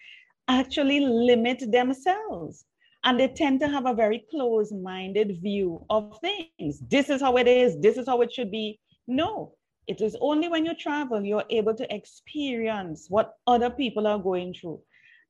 actually 0.48 1.02
limit 1.02 1.70
themselves. 1.70 2.66
And 3.04 3.20
they 3.20 3.28
tend 3.30 3.60
to 3.62 3.68
have 3.68 3.86
a 3.86 3.94
very 3.94 4.26
close 4.30 4.72
minded 4.72 5.40
view 5.42 5.86
of 5.90 6.18
things. 6.20 6.82
This 6.90 7.10
is 7.10 7.22
how 7.22 7.38
it 7.38 7.48
is, 7.48 7.80
this 7.80 7.98
is 7.98 8.08
how 8.08 8.22
it 8.22 8.34
should 8.34 8.52
be. 8.52 8.80
No, 9.08 9.54
it 9.88 10.02
is 10.02 10.18
only 10.22 10.50
when 10.50 10.66
you 10.66 10.76
travel 10.76 11.24
you're 11.24 11.46
able 11.50 11.74
to 11.76 11.96
experience 11.96 13.06
what 13.10 13.34
other 13.48 13.70
people 13.70 14.06
are 14.06 14.20
going 14.20 14.54
through. 14.54 14.82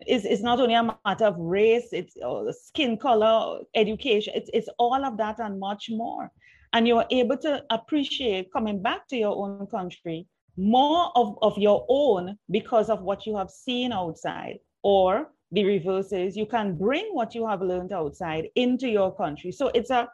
It's, 0.02 0.26
it's 0.26 0.42
not 0.42 0.60
only 0.60 0.76
a 0.76 0.98
matter 1.06 1.26
of 1.26 1.36
race, 1.38 1.90
it's 1.92 2.16
uh, 2.18 2.52
skin 2.52 2.98
color, 2.98 3.60
education, 3.76 4.34
it's, 4.36 4.50
it's 4.54 4.70
all 4.78 5.06
of 5.06 5.18
that 5.18 5.40
and 5.40 5.60
much 5.60 5.90
more 5.90 6.32
and 6.74 6.88
you're 6.88 7.06
able 7.10 7.38
to 7.38 7.64
appreciate 7.70 8.52
coming 8.52 8.82
back 8.82 9.08
to 9.08 9.18
your 9.18 9.36
own 9.36 9.68
country 9.68 10.28
more 10.58 11.12
of, 11.16 11.38
of 11.42 11.58
your 11.58 11.86
own 11.90 12.38
because 12.52 12.90
of 12.90 13.02
what 13.02 13.26
you 13.26 13.36
have 13.38 13.50
seen 13.50 13.92
outside 13.92 14.58
or 14.84 15.32
the 15.52 15.66
reverse 15.66 16.12
is 16.12 16.38
you 16.38 16.46
can 16.46 16.76
bring 16.76 17.10
what 17.12 17.34
you 17.34 17.48
have 17.48 17.62
learned 17.62 17.92
outside 17.92 18.48
into 18.56 18.88
your 18.88 19.16
country. 19.16 19.52
So 19.52 19.72
it's 19.74 19.90
a 19.90 20.08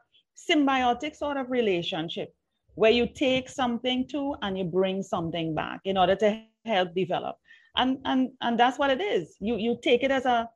symbiotic 0.50 1.16
sort 1.16 1.38
of 1.38 1.50
relationship 1.50 2.34
where 2.76 2.92
you 2.92 3.08
take 3.08 3.50
something 3.50 4.08
to 4.10 4.36
and 4.42 4.58
you 4.58 4.66
bring 4.66 5.02
something 5.02 5.56
back 5.56 5.82
in 5.86 5.98
order 5.98 6.16
to 6.18 6.42
help 6.66 6.94
develop. 6.94 7.38
And 7.78 8.00
and 8.06 8.32
and 8.42 8.60
that's 8.60 8.80
what 8.80 8.90
it 8.92 9.02
is. 9.02 9.36
You 9.40 9.58
you 9.58 9.78
take 9.82 10.04
it 10.04 10.12
as 10.12 10.26
a 10.26 10.50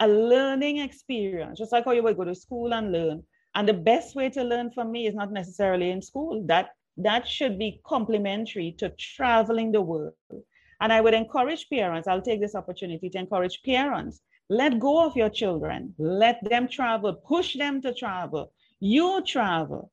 a 0.00 0.08
learning 0.08 0.78
experience 0.78 1.58
just 1.58 1.72
like 1.72 1.84
how 1.84 1.92
you 1.92 2.02
would 2.02 2.16
go 2.16 2.24
to 2.24 2.34
school 2.34 2.72
and 2.74 2.92
learn. 2.92 3.22
And 3.54 3.68
the 3.68 3.74
best 3.74 4.14
way 4.14 4.30
to 4.30 4.44
learn 4.44 4.70
from 4.70 4.92
me 4.92 5.06
is 5.06 5.14
not 5.14 5.32
necessarily 5.32 5.90
in 5.90 6.00
school. 6.00 6.44
That 6.46 6.70
that 6.96 7.26
should 7.26 7.58
be 7.58 7.80
complementary 7.84 8.74
to 8.78 8.90
traveling 8.90 9.72
the 9.72 9.80
world. 9.80 10.14
And 10.80 10.92
I 10.92 11.00
would 11.00 11.14
encourage 11.14 11.68
parents, 11.68 12.08
I'll 12.08 12.22
take 12.22 12.40
this 12.40 12.54
opportunity 12.54 13.10
to 13.10 13.18
encourage 13.18 13.62
parents, 13.62 14.22
let 14.48 14.80
go 14.80 15.04
of 15.04 15.16
your 15.16 15.28
children, 15.28 15.94
let 15.98 16.38
them 16.48 16.68
travel, 16.68 17.14
push 17.14 17.56
them 17.56 17.80
to 17.82 17.94
travel. 17.94 18.52
You 18.80 19.22
travel. 19.26 19.92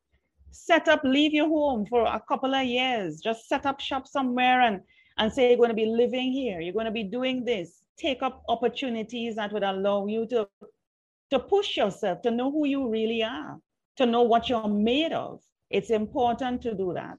Set 0.52 0.88
up, 0.88 1.02
leave 1.04 1.34
your 1.34 1.48
home 1.48 1.86
for 1.86 2.06
a 2.06 2.22
couple 2.28 2.56
of 2.56 2.66
years. 2.66 3.20
Just 3.20 3.48
set 3.48 3.66
up 3.66 3.80
shop 3.80 4.08
somewhere 4.08 4.62
and, 4.62 4.82
and 5.18 5.32
say 5.32 5.50
you're 5.50 5.58
going 5.58 5.70
to 5.70 5.76
be 5.76 5.86
living 5.86 6.32
here. 6.32 6.62
You're 6.62 6.74
going 6.74 6.86
to 6.86 6.92
be 6.92 7.04
doing 7.04 7.44
this. 7.44 7.84
Take 7.98 8.24
up 8.24 8.44
opportunities 8.48 9.36
that 9.36 9.52
would 9.52 9.64
allow 9.64 10.08
you 10.08 10.26
to 10.28 10.48
to 11.30 11.40
push 11.40 11.76
yourself, 11.78 12.22
to 12.22 12.32
know 12.32 12.52
who 12.52 12.66
you 12.66 12.90
really 12.90 13.24
are, 13.24 13.60
to 13.98 14.06
know 14.06 14.22
what 14.22 14.50
you're 14.50 14.68
made 14.68 15.12
of. 15.12 15.42
It's 15.70 15.90
important 15.90 16.62
to 16.62 16.74
do 16.74 16.94
that. 16.94 17.18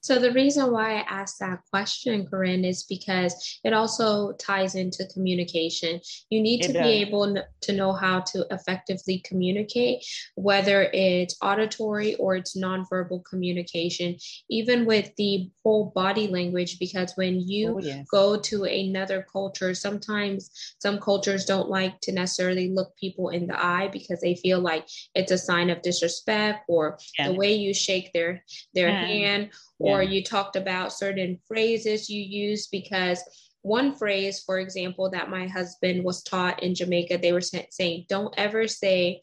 So 0.00 0.18
the 0.18 0.32
reason 0.32 0.70
why 0.70 0.96
I 0.96 1.04
asked 1.08 1.40
that 1.40 1.60
question, 1.70 2.26
Corinne, 2.26 2.64
is 2.64 2.84
because 2.84 3.58
it 3.64 3.72
also 3.72 4.32
ties 4.32 4.74
into 4.74 5.06
communication. 5.12 6.00
You 6.30 6.40
need 6.40 6.64
it 6.64 6.68
to 6.68 6.72
does. 6.74 6.82
be 6.82 6.92
able 7.00 7.42
to 7.62 7.72
know 7.72 7.92
how 7.92 8.20
to 8.20 8.46
effectively 8.50 9.20
communicate, 9.24 10.04
whether 10.36 10.88
it's 10.92 11.36
auditory 11.42 12.14
or 12.16 12.36
it's 12.36 12.56
nonverbal 12.56 13.24
communication, 13.24 14.16
even 14.48 14.86
with 14.86 15.10
the 15.16 15.50
whole 15.64 15.92
body 15.94 16.28
language. 16.28 16.78
Because 16.78 17.12
when 17.16 17.40
you 17.40 17.76
oh, 17.76 17.80
yes. 17.80 18.06
go 18.10 18.38
to 18.40 18.64
another 18.64 19.26
culture, 19.30 19.74
sometimes 19.74 20.50
some 20.78 21.00
cultures 21.00 21.44
don't 21.44 21.68
like 21.68 22.00
to 22.02 22.12
necessarily 22.12 22.68
look 22.70 22.96
people 22.96 23.30
in 23.30 23.48
the 23.48 23.60
eye 23.60 23.88
because 23.92 24.20
they 24.20 24.36
feel 24.36 24.60
like 24.60 24.86
it's 25.14 25.32
a 25.32 25.38
sign 25.38 25.70
of 25.70 25.82
disrespect 25.82 26.64
or 26.68 26.98
yeah. 27.18 27.28
the 27.28 27.34
way 27.34 27.54
you 27.54 27.74
shake 27.74 28.12
their 28.12 28.44
their 28.74 28.88
yeah. 28.88 29.04
hand 29.04 29.50
or 29.78 30.02
you 30.02 30.22
talked 30.24 30.56
about 30.56 30.92
certain 30.92 31.38
phrases 31.46 32.10
you 32.10 32.22
use 32.22 32.66
because 32.66 33.22
one 33.62 33.94
phrase, 33.94 34.42
for 34.44 34.58
example, 34.58 35.10
that 35.10 35.30
my 35.30 35.46
husband 35.46 36.04
was 36.04 36.22
taught 36.22 36.62
in 36.62 36.74
Jamaica, 36.74 37.18
they 37.18 37.32
were 37.32 37.40
saying, 37.40 38.06
don't 38.08 38.34
ever 38.36 38.66
say 38.66 39.22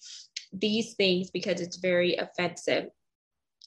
these 0.53 0.93
things 0.93 1.31
because 1.31 1.62
it's 1.62 1.77
very 1.77 2.15
offensive. 2.15 2.89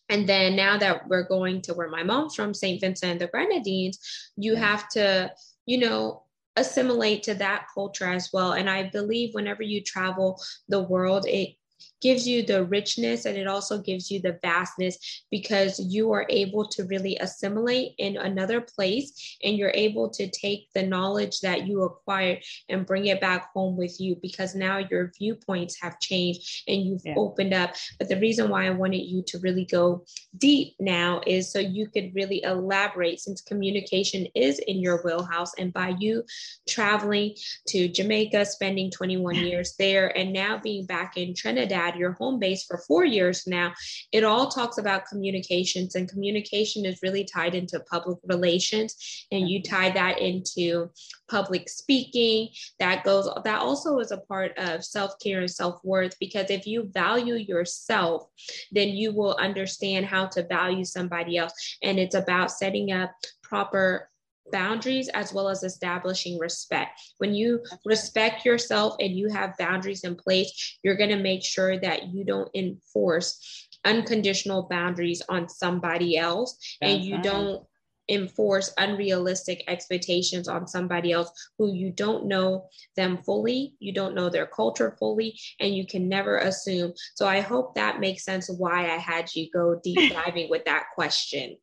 And 0.09 0.26
then 0.26 0.57
now 0.57 0.78
that 0.78 1.07
we're 1.09 1.28
going 1.28 1.61
to 1.62 1.75
where 1.75 1.90
my 1.90 2.02
mom's 2.02 2.35
from, 2.35 2.54
St. 2.54 2.80
Vincent 2.80 3.12
and 3.12 3.21
the 3.21 3.26
Grenadines, 3.26 3.99
you 4.37 4.54
have 4.54 4.88
to, 4.90 5.33
you 5.66 5.78
know, 5.78 6.23
assimilate 6.57 7.23
to 7.25 7.35
that 7.35 7.66
culture 7.73 8.11
as 8.11 8.30
well. 8.33 8.52
And 8.52 8.68
I 8.68 8.88
believe 8.88 9.35
whenever 9.35 9.62
you 9.62 9.83
travel 9.83 10.40
the 10.68 10.83
world, 10.83 11.26
it 11.28 11.54
gives 12.00 12.26
you 12.26 12.43
the 12.43 12.64
richness 12.64 13.25
and 13.25 13.37
it 13.37 13.47
also 13.47 13.81
gives 13.81 14.11
you 14.11 14.21
the 14.21 14.38
vastness 14.43 15.25
because 15.31 15.78
you 15.81 16.12
are 16.12 16.26
able 16.28 16.64
to 16.64 16.85
really 16.85 17.17
assimilate 17.17 17.93
in 17.99 18.17
another 18.17 18.61
place 18.61 19.37
and 19.43 19.57
you're 19.57 19.73
able 19.75 20.09
to 20.09 20.31
take 20.31 20.69
the 20.75 20.83
knowledge 20.83 21.40
that 21.40 21.67
you 21.67 21.83
acquired 21.83 22.38
and 22.69 22.87
bring 22.87 23.07
it 23.07 23.21
back 23.21 23.52
home 23.52 23.76
with 23.76 24.00
you 24.00 24.17
because 24.23 24.55
now 24.55 24.78
your 24.78 25.12
viewpoints 25.19 25.81
have 25.81 25.99
changed 26.00 26.64
and 26.69 26.83
you've 26.83 27.02
yeah. 27.05 27.14
opened 27.17 27.55
up. 27.55 27.75
But 27.99 28.09
the 28.09 28.21
reason 28.21 28.49
why 28.49 28.67
I 28.67 28.71
wanted 28.71 29.02
you 29.02 29.23
to 29.23 29.38
really 29.38 29.64
go 29.64 30.05
deep 30.37 30.75
now 30.78 31.21
is 31.26 31.50
so 31.50 31.59
you 31.59 31.88
could 31.88 32.14
really 32.14 32.43
elaborate 32.45 33.21
since 33.21 33.40
communication 33.40 34.26
is 34.35 34.59
in 34.61 34.78
your 34.78 35.02
wheelhouse. 35.02 35.52
And 35.59 35.73
by 35.73 35.95
you 35.99 36.25
traveling 36.69 37.35
to 37.69 37.88
Jamaica, 37.88 38.45
spending 38.47 38.90
21 38.90 39.35
years 39.37 39.75
there, 39.78 40.17
and 40.17 40.33
now 40.33 40.59
being 40.59 40.87
back 40.87 41.17
in 41.17 41.35
Trinidad 41.35 41.88
your 41.97 42.12
home 42.12 42.38
base 42.38 42.64
for 42.64 42.78
four 42.87 43.04
years 43.04 43.47
now, 43.47 43.73
it 44.12 44.25
all 44.25 44.49
talks 44.49 44.78
about 44.78 45.07
communications, 45.07 45.95
and 45.95 46.09
communication 46.09 46.85
is 46.85 47.00
really 47.02 47.25
tied 47.25 47.54
into 47.54 47.80
public 47.80 48.18
relations. 48.25 49.26
And 49.30 49.49
you 49.49 49.62
tie 49.62 49.90
that 49.90 50.21
into 50.21 50.90
public 51.30 51.68
speaking. 51.68 52.49
That 52.78 53.04
goes, 53.04 53.28
that 53.45 53.61
also 53.61 53.99
is 53.99 54.11
a 54.11 54.18
part 54.18 54.52
of 54.59 54.85
self 54.85 55.12
care 55.23 55.40
and 55.40 55.50
self 55.50 55.80
worth, 55.85 56.16
because 56.18 56.50
if 56.50 56.66
you 56.66 56.90
value 56.92 57.35
yourself, 57.35 58.26
then 58.73 58.88
you 58.88 59.12
will 59.12 59.37
understand 59.40 60.07
how 60.07 60.26
to 60.26 60.47
value 60.47 60.85
somebody 60.85 61.37
else. 61.37 61.52
And 61.83 61.99
it's 61.99 62.14
about 62.14 62.50
setting 62.50 62.92
up 62.92 63.12
proper 63.42 64.11
boundaries 64.50 65.09
as 65.09 65.33
well 65.33 65.49
as 65.49 65.62
establishing 65.62 66.38
respect. 66.38 67.00
When 67.19 67.35
you 67.35 67.62
respect 67.85 68.45
yourself 68.45 68.97
and 69.00 69.17
you 69.17 69.28
have 69.28 69.57
boundaries 69.59 70.05
in 70.05 70.17
place, 70.17 70.78
you're 70.83 70.97
going 70.97 71.11
to 71.11 71.23
make 71.23 71.45
sure 71.45 71.78
that 71.81 72.09
you 72.09 72.25
don't 72.25 72.50
enforce 72.55 73.69
unconditional 73.85 74.64
boundaries 74.69 75.23
on 75.28 75.49
somebody 75.49 76.17
else 76.17 76.59
That's 76.81 76.95
and 76.95 77.05
you 77.05 77.14
right. 77.14 77.25
don't 77.25 77.62
enforce 78.09 78.73
unrealistic 78.78 79.62
expectations 79.69 80.49
on 80.49 80.67
somebody 80.67 81.12
else 81.12 81.31
who 81.59 81.73
you 81.73 81.90
don't 81.90 82.26
know 82.26 82.67
them 82.97 83.19
fully, 83.19 83.75
you 83.81 83.93
don't 83.93 84.14
know 84.14 84.31
their 84.31 84.47
culture 84.47 84.97
fully, 84.99 85.38
and 85.61 85.75
you 85.75 85.87
can 85.87 86.09
never 86.09 86.38
assume. 86.38 86.93
So 87.14 87.26
I 87.26 87.40
hope 87.40 87.75
that 87.75 88.00
makes 88.00 88.25
sense 88.25 88.49
why 88.49 88.87
I 88.87 88.97
had 88.97 89.28
you 89.35 89.50
go 89.52 89.78
deep 89.83 89.99
diving 90.25 90.49
with 90.49 90.64
that 90.64 90.85
question. 90.95 91.59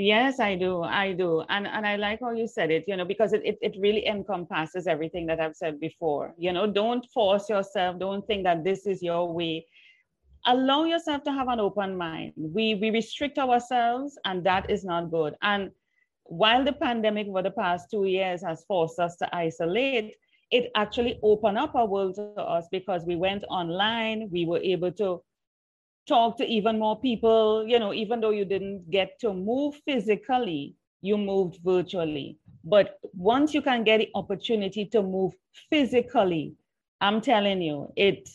Yes, 0.00 0.40
I 0.40 0.54
do. 0.54 0.82
I 0.82 1.12
do. 1.12 1.44
And 1.50 1.66
and 1.66 1.86
I 1.86 1.96
like 1.96 2.20
how 2.20 2.30
you 2.32 2.46
said 2.48 2.70
it, 2.70 2.84
you 2.88 2.96
know, 2.96 3.04
because 3.04 3.34
it, 3.34 3.42
it, 3.44 3.58
it 3.60 3.76
really 3.78 4.06
encompasses 4.06 4.86
everything 4.86 5.26
that 5.26 5.40
I've 5.40 5.54
said 5.56 5.78
before. 5.78 6.34
You 6.38 6.54
know, 6.54 6.66
don't 6.66 7.04
force 7.12 7.50
yourself, 7.50 7.98
don't 7.98 8.26
think 8.26 8.44
that 8.44 8.64
this 8.64 8.86
is 8.86 9.02
your 9.02 9.30
way. 9.30 9.66
Allow 10.46 10.84
yourself 10.84 11.22
to 11.24 11.32
have 11.32 11.48
an 11.48 11.60
open 11.60 11.98
mind. 11.98 12.32
We 12.36 12.76
we 12.76 12.90
restrict 12.90 13.38
ourselves, 13.38 14.18
and 14.24 14.42
that 14.44 14.70
is 14.70 14.84
not 14.84 15.10
good. 15.10 15.34
And 15.42 15.70
while 16.24 16.64
the 16.64 16.72
pandemic 16.72 17.26
for 17.26 17.42
the 17.42 17.50
past 17.50 17.90
two 17.90 18.06
years 18.06 18.42
has 18.42 18.64
forced 18.64 18.98
us 18.98 19.16
to 19.16 19.28
isolate, 19.36 20.14
it 20.50 20.70
actually 20.76 21.20
opened 21.22 21.58
up 21.58 21.74
our 21.74 21.86
world 21.86 22.14
to 22.14 22.40
us 22.40 22.68
because 22.72 23.04
we 23.04 23.16
went 23.16 23.44
online, 23.50 24.30
we 24.32 24.46
were 24.46 24.60
able 24.60 24.92
to 24.92 25.22
talk 26.10 26.36
to 26.38 26.44
even 26.44 26.78
more 26.78 26.98
people, 27.00 27.64
you 27.72 27.78
know, 27.78 27.92
even 27.94 28.20
though 28.20 28.36
you 28.40 28.44
didn't 28.44 28.90
get 28.90 29.18
to 29.20 29.32
move 29.32 29.74
physically, 29.86 30.74
you 31.02 31.16
moved 31.16 31.58
virtually. 31.64 32.38
But 32.64 32.98
once 33.14 33.54
you 33.54 33.62
can 33.62 33.84
get 33.84 33.98
the 33.98 34.10
opportunity 34.14 34.84
to 34.86 35.02
move 35.02 35.32
physically, 35.70 36.54
I'm 37.00 37.20
telling 37.20 37.62
you, 37.62 37.92
it 37.96 38.28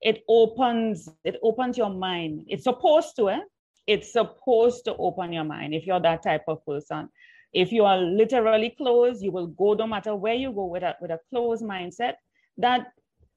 it 0.00 0.22
opens 0.28 1.08
it 1.24 1.36
opens 1.42 1.76
your 1.76 1.90
mind. 1.90 2.44
It's 2.46 2.64
supposed 2.64 3.16
to, 3.16 3.30
eh? 3.30 3.40
It's 3.86 4.12
supposed 4.12 4.84
to 4.84 4.94
open 4.96 5.32
your 5.32 5.44
mind 5.44 5.74
if 5.74 5.86
you're 5.86 6.00
that 6.08 6.22
type 6.22 6.44
of 6.48 6.64
person. 6.64 7.08
If 7.52 7.72
you 7.72 7.84
are 7.84 7.98
literally 7.98 8.70
closed, 8.70 9.22
you 9.22 9.32
will 9.32 9.48
go 9.48 9.74
no 9.74 9.86
matter 9.86 10.14
where 10.14 10.34
you 10.34 10.52
go 10.52 10.66
with 10.66 10.84
a 10.84 10.94
with 11.00 11.10
a 11.10 11.18
closed 11.30 11.64
mindset. 11.64 12.14
That 12.58 12.92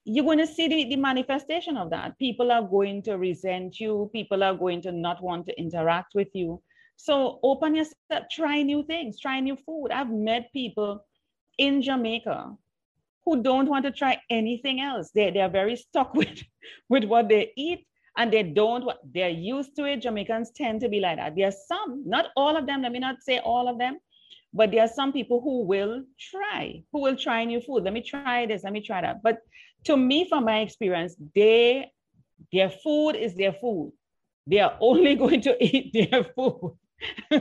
you're 0.06 0.26
going 0.26 0.40
to 0.40 0.48
see 0.48 0.68
the, 0.68 0.90
the 0.90 0.96
manifestation 0.96 1.78
of 1.78 1.90
that. 1.92 2.18
People 2.20 2.52
are 2.52 2.64
going 2.64 3.02
to 3.04 3.18
resent 3.18 3.80
you. 3.80 4.10
People 4.14 4.44
are 4.44 4.54
going 4.54 4.82
to 4.82 4.92
not 4.92 5.24
want 5.24 5.46
to 5.48 5.58
interact 5.58 6.14
with 6.14 6.28
you. 6.34 6.62
So 6.98 7.40
open 7.44 7.76
yourself, 7.76 8.26
try 8.32 8.62
new 8.62 8.84
things, 8.84 9.20
try 9.20 9.40
new 9.40 9.58
food. 9.66 9.90
I've 9.92 10.12
met 10.12 10.52
people 10.54 11.06
in 11.58 11.82
Jamaica 11.82 12.56
who 13.26 13.42
don't 13.42 13.70
want 13.70 13.86
to 13.86 13.92
try 13.92 14.20
anything 14.30 14.82
else. 14.82 15.12
They, 15.12 15.32
they 15.32 15.42
are 15.42 15.50
very 15.50 15.76
stuck 15.76 16.14
with, 16.16 16.44
with 16.90 17.06
what 17.06 17.30
they 17.30 17.52
eat 17.56 17.88
and 18.18 18.32
they 18.32 18.44
don't, 18.44 18.88
they're 19.14 19.30
used 19.30 19.76
to 19.78 19.86
it. 19.86 20.02
Jamaicans 20.02 20.52
tend 20.52 20.82
to 20.82 20.90
be 20.90 21.00
like 21.00 21.18
that. 21.18 21.36
There 21.36 21.48
are 21.48 21.54
some, 21.68 22.04
not 22.06 22.28
all 22.36 22.56
of 22.56 22.68
them, 22.68 22.82
let 22.82 22.92
me 22.92 23.00
not 23.00 23.22
say 23.22 23.40
all 23.40 23.68
of 23.68 23.80
them, 23.80 23.98
but 24.54 24.70
there 24.72 24.82
are 24.82 24.88
some 24.88 25.12
people 25.12 25.42
who 25.42 25.64
will 25.64 26.04
try, 26.20 26.84
who 26.92 27.02
will 27.02 27.16
try 27.16 27.44
new 27.44 27.60
food. 27.60 27.84
Let 27.84 27.94
me 27.94 28.02
try 28.02 28.46
this, 28.46 28.64
let 28.64 28.74
me 28.74 28.82
try 28.82 29.02
that. 29.02 29.24
But 29.24 29.40
to 29.86 29.98
me, 29.98 30.28
from 30.28 30.46
my 30.46 30.60
experience, 30.60 31.16
they 31.36 31.92
their 32.52 32.70
food 32.70 33.12
is 33.12 33.36
their 33.36 33.54
food. 33.54 33.94
They 34.48 34.60
are 34.60 34.78
only 34.80 35.16
going 35.24 35.42
to 35.42 35.58
eat 35.64 35.94
their 35.94 36.24
food. 36.24 36.78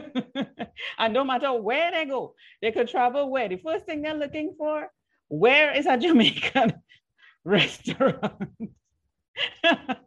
and 0.98 1.14
no 1.14 1.24
matter 1.24 1.52
where 1.52 1.90
they 1.92 2.06
go, 2.06 2.34
they 2.60 2.72
could 2.72 2.88
travel 2.88 3.30
where. 3.30 3.48
The 3.48 3.58
first 3.58 3.86
thing 3.86 4.02
they're 4.02 4.14
looking 4.14 4.54
for, 4.56 4.88
where 5.28 5.72
is 5.72 5.86
a 5.86 5.96
Jamaican 5.96 6.74
restaurant? 7.44 8.34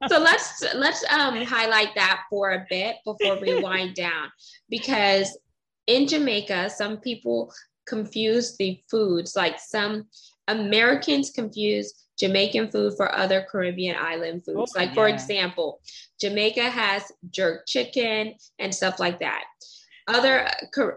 so 0.07 0.19
let's 0.19 0.63
let's 0.75 1.03
um 1.11 1.41
highlight 1.41 1.95
that 1.95 2.21
for 2.29 2.51
a 2.51 2.65
bit 2.69 2.97
before 3.03 3.39
we 3.41 3.55
wind 3.55 3.95
down 3.95 4.29
because 4.69 5.35
in 5.87 6.07
Jamaica 6.07 6.69
some 6.69 6.97
people 6.97 7.51
confuse 7.87 8.55
the 8.57 8.79
foods 8.89 9.35
like 9.35 9.59
some 9.59 10.05
Americans 10.47 11.31
confuse 11.31 12.05
Jamaican 12.17 12.71
food 12.71 12.93
for 12.95 13.13
other 13.13 13.45
Caribbean 13.49 13.97
island 13.99 14.45
foods. 14.45 14.73
Oh, 14.75 14.79
like, 14.79 14.89
yeah. 14.89 14.95
for 14.95 15.07
example, 15.07 15.81
Jamaica 16.19 16.69
has 16.69 17.11
jerk 17.29 17.65
chicken 17.67 18.35
and 18.59 18.73
stuff 18.73 18.99
like 18.99 19.19
that. 19.19 19.43
Other 20.07 20.47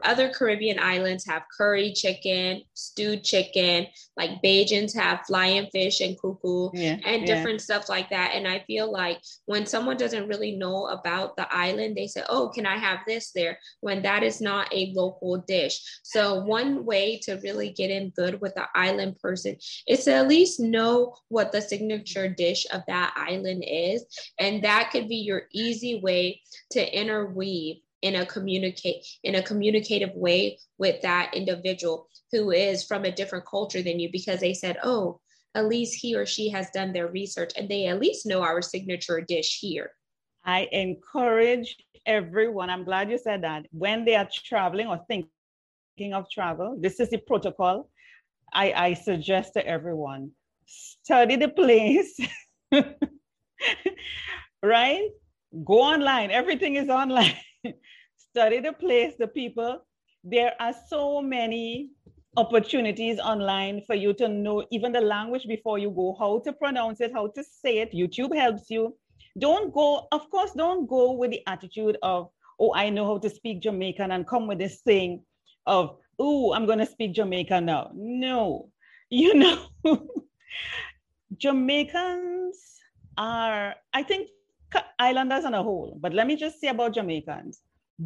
other 0.05 0.29
Caribbean 0.29 0.79
islands 0.79 1.25
have 1.27 1.45
curry 1.57 1.93
chicken, 1.93 2.63
stewed 2.75 3.25
chicken, 3.25 3.87
like 4.19 4.43
Bajans 4.43 4.95
have 4.95 5.25
flying 5.27 5.67
fish 5.73 6.03
and 6.03 6.21
cou-cou 6.21 6.71
yeah, 6.75 6.99
and 7.07 7.25
different 7.25 7.61
yeah. 7.61 7.65
stuff 7.65 7.89
like 7.89 8.11
that. 8.11 8.33
And 8.35 8.47
I 8.47 8.65
feel 8.67 8.93
like 8.93 9.19
when 9.47 9.65
someone 9.65 9.97
doesn't 9.97 10.29
really 10.29 10.57
know 10.57 10.89
about 10.89 11.37
the 11.37 11.53
island, 11.53 11.97
they 11.97 12.07
say, 12.07 12.23
"Oh, 12.29 12.51
can 12.51 12.67
I 12.67 12.77
have 12.77 12.99
this 13.07 13.31
there?" 13.33 13.59
When 13.81 14.03
that 14.03 14.23
is 14.23 14.43
not 14.43 14.69
a 14.75 14.93
local 14.95 15.39
dish. 15.39 15.81
So 16.03 16.45
one 16.45 16.85
way 16.85 17.19
to 17.21 17.41
really 17.43 17.71
get 17.71 17.91
in 17.91 18.11
good 18.11 18.43
with 18.43 18.55
the 18.57 18.67
island 18.75 19.19
person 19.21 19.57
is 19.87 20.05
to 20.05 20.13
at 20.13 20.29
least 20.29 20.61
know 20.61 21.15
what 21.29 21.51
the 21.51 21.63
signature 21.63 22.29
dish 22.29 22.67
of 22.75 22.83
that 22.89 23.15
island 23.17 23.65
is, 23.67 24.05
and 24.39 24.63
that 24.65 24.91
could 24.91 25.09
be 25.09 25.17
your 25.17 25.45
easy 25.53 26.01
way 26.01 26.43
to 26.73 26.95
interweave 26.95 27.79
in 28.03 28.17
a 28.17 28.27
communicate 28.27 29.05
in 29.25 29.37
a 29.37 29.43
communicative 29.43 30.15
way 30.15 30.59
with 30.79 31.01
that 31.03 31.33
individual 31.35 32.09
who 32.33 32.51
is 32.51 32.85
from 32.85 33.05
a 33.05 33.13
different 33.13 33.45
culture 33.47 33.83
than 33.83 33.99
you 33.99 34.09
because 34.13 34.41
they 34.41 34.55
said 34.55 34.79
oh 34.85 35.21
at 35.55 35.67
least 35.67 35.99
he 36.01 36.15
or 36.15 36.27
she 36.27 36.49
has 36.49 36.71
done 36.71 36.93
their 36.93 37.09
research 37.09 37.51
and 37.57 37.69
they 37.69 37.87
at 37.87 37.99
least 37.99 38.27
know 38.27 38.43
our 38.43 38.61
signature 38.63 39.21
dish 39.21 39.59
here. 39.61 39.91
I 40.45 40.69
encourage 40.71 41.75
everyone 42.09 42.71
i'm 42.71 42.85
glad 42.85 43.11
you 43.11 43.19
said 43.19 43.43
that 43.43 43.67
when 43.71 44.05
they 44.05 44.15
are 44.17 44.27
traveling 44.33 44.87
or 44.87 44.99
thinking 45.07 46.15
of 46.15 46.29
travel 46.31 46.77
this 46.81 46.99
is 47.01 47.11
the 47.11 47.19
protocol 47.19 47.91
i, 48.55 48.73
I 48.73 48.95
suggest 48.95 49.53
to 49.55 49.67
everyone. 49.67 50.31
Study 50.67 51.37
the 51.37 51.49
place 51.49 52.19
right? 54.63 55.09
Go 55.65 55.81
online 55.81 56.31
everything 56.31 56.77
is 56.77 56.89
online 56.89 57.35
study 58.17 58.61
the 58.61 58.73
place, 58.73 59.15
the 59.19 59.29
people. 59.29 59.85
There 60.25 60.53
are 60.61 60.75
so 60.89 61.23
many 61.23 61.91
opportunities 62.37 63.19
online 63.19 63.83
for 63.87 63.95
you 63.95 64.13
to 64.15 64.29
know 64.29 64.65
even 64.71 64.93
the 64.93 65.01
language 65.01 65.47
before 65.47 65.79
you 65.79 65.91
go, 65.91 66.17
how 66.19 66.41
to 66.45 66.53
pronounce 66.53 67.01
it, 67.01 67.13
how 67.13 67.29
to 67.29 67.43
say 67.43 67.79
it. 67.79 67.93
YouTube 67.93 68.37
helps 68.37 68.71
you. 68.71 68.97
Don't 69.39 69.73
go, 69.73 70.07
of 70.13 70.31
course, 70.31 70.53
don't 70.53 70.87
go 70.89 71.13
with 71.13 71.31
the 71.31 71.43
attitude 71.47 71.97
of, 72.03 72.31
oh, 72.61 72.73
I 72.75 72.91
know 72.91 73.07
how 73.07 73.19
to 73.19 73.31
speak 73.31 73.63
Jamaican 73.63 74.11
and 74.11 74.27
come 74.27 74.47
with 74.47 74.59
this 74.59 74.81
thing 74.81 75.23
of, 75.67 75.97
oh, 76.19 76.53
I'm 76.53 76.67
going 76.67 76.79
to 76.79 76.87
speak 76.87 77.15
Jamaican 77.15 77.65
now. 77.67 77.91
No, 77.95 78.71
you 79.11 79.35
know, 79.35 79.67
Jamaicans 81.37 82.59
are, 83.17 83.75
I 83.93 84.03
think 84.03 84.29
islanders 84.99 85.45
on 85.45 85.55
a 85.55 85.63
whole, 85.63 85.97
but 86.01 86.13
let 86.13 86.27
me 86.27 86.37
just 86.37 86.61
say 86.61 86.69
about 86.69 86.95
Jamaicans 86.95 87.63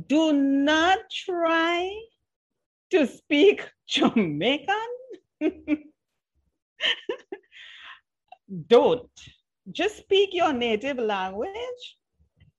do 0.09 0.33
not 0.33 0.99
try 1.11 1.91
to 2.91 3.07
speak 3.07 3.69
Jamaican. 3.89 4.77
Don't. 8.67 9.09
Just 9.71 9.99
speak 9.99 10.31
your 10.33 10.53
native 10.53 10.99
language 10.99 11.97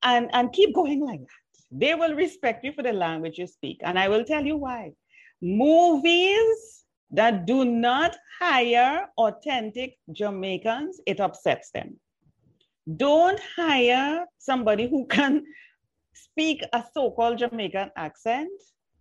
and, 0.04 0.30
and 0.34 0.54
keep 0.54 0.74
going 0.74 1.04
like 1.06 1.20
that. 1.20 1.28
They 1.72 1.96
will 1.96 2.14
respect 2.14 2.64
you 2.64 2.72
for 2.72 2.84
the 2.84 2.94
language 2.94 3.38
you 3.38 3.48
speak. 3.48 3.80
And 3.84 4.00
I 4.00 4.08
will 4.08 4.24
tell 4.24 4.46
you 4.46 4.56
why. 4.58 4.92
Movies 5.42 6.86
that 7.12 7.46
do 7.46 7.66
not 7.66 8.16
hire 8.40 9.08
authentic 9.18 9.98
Jamaicans, 10.12 11.02
it 11.06 11.20
upsets 11.20 11.72
them. 11.72 12.00
Don't 12.98 13.40
hire 13.56 14.26
somebody 14.40 14.90
who 14.90 15.06
can 15.08 15.44
speak 16.14 16.64
a 16.74 16.84
so-called 16.94 17.38
Jamaican 17.38 17.92
accent 17.96 18.52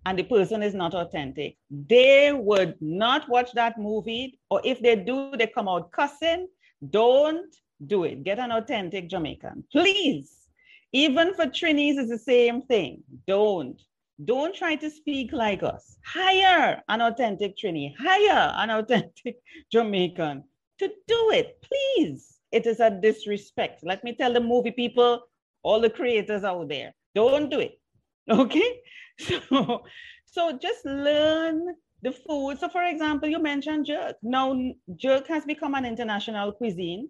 and 0.06 0.18
the 0.18 0.24
person 0.24 0.62
is 0.62 0.74
not 0.74 0.94
authentic. 0.94 1.56
They 1.70 2.32
would 2.32 2.76
not 2.80 3.28
watch 3.28 3.52
that 3.52 3.78
movie, 3.78 4.38
or 4.50 4.60
if 4.64 4.80
they 4.80 4.96
do, 4.96 5.32
they 5.36 5.46
come 5.46 5.68
out 5.68 5.92
cussing. 5.92 6.48
Don't 6.90 7.54
do 7.86 8.04
it. 8.04 8.24
Get 8.24 8.38
an 8.38 8.50
authentic 8.50 9.08
Jamaican, 9.08 9.64
please. 9.70 10.48
Even 10.92 11.34
for 11.34 11.46
Trinis, 11.46 11.98
it's 11.98 12.10
the 12.10 12.18
same 12.18 12.62
thing. 12.62 13.02
Don't. 13.26 13.80
Don't 14.24 14.54
try 14.54 14.76
to 14.76 14.90
speak 14.90 15.32
like 15.32 15.62
us. 15.62 15.96
Hire 16.04 16.82
an 16.88 17.00
authentic 17.00 17.56
Trini. 17.56 17.94
Hire 17.96 18.52
an 18.56 18.70
authentic 18.70 19.36
Jamaican 19.72 20.44
to 20.78 20.88
do 21.06 21.30
it, 21.30 21.62
please. 21.62 22.31
It 22.52 22.66
is 22.66 22.80
a 22.80 22.90
disrespect. 22.90 23.80
Let 23.82 24.04
me 24.04 24.14
tell 24.14 24.32
the 24.32 24.40
movie 24.40 24.72
people, 24.72 25.22
all 25.62 25.80
the 25.80 25.90
creators 25.90 26.44
out 26.44 26.68
there, 26.68 26.92
don't 27.14 27.50
do 27.50 27.60
it. 27.60 27.78
Okay. 28.30 28.80
So, 29.18 29.82
so 30.26 30.58
just 30.58 30.84
learn 30.86 31.74
the 32.02 32.12
food. 32.12 32.58
So, 32.58 32.68
for 32.68 32.84
example, 32.84 33.28
you 33.28 33.38
mentioned 33.40 33.86
jerk. 33.86 34.16
Now, 34.22 34.56
jerk 34.96 35.26
has 35.28 35.44
become 35.44 35.74
an 35.74 35.84
international 35.84 36.52
cuisine. 36.52 37.08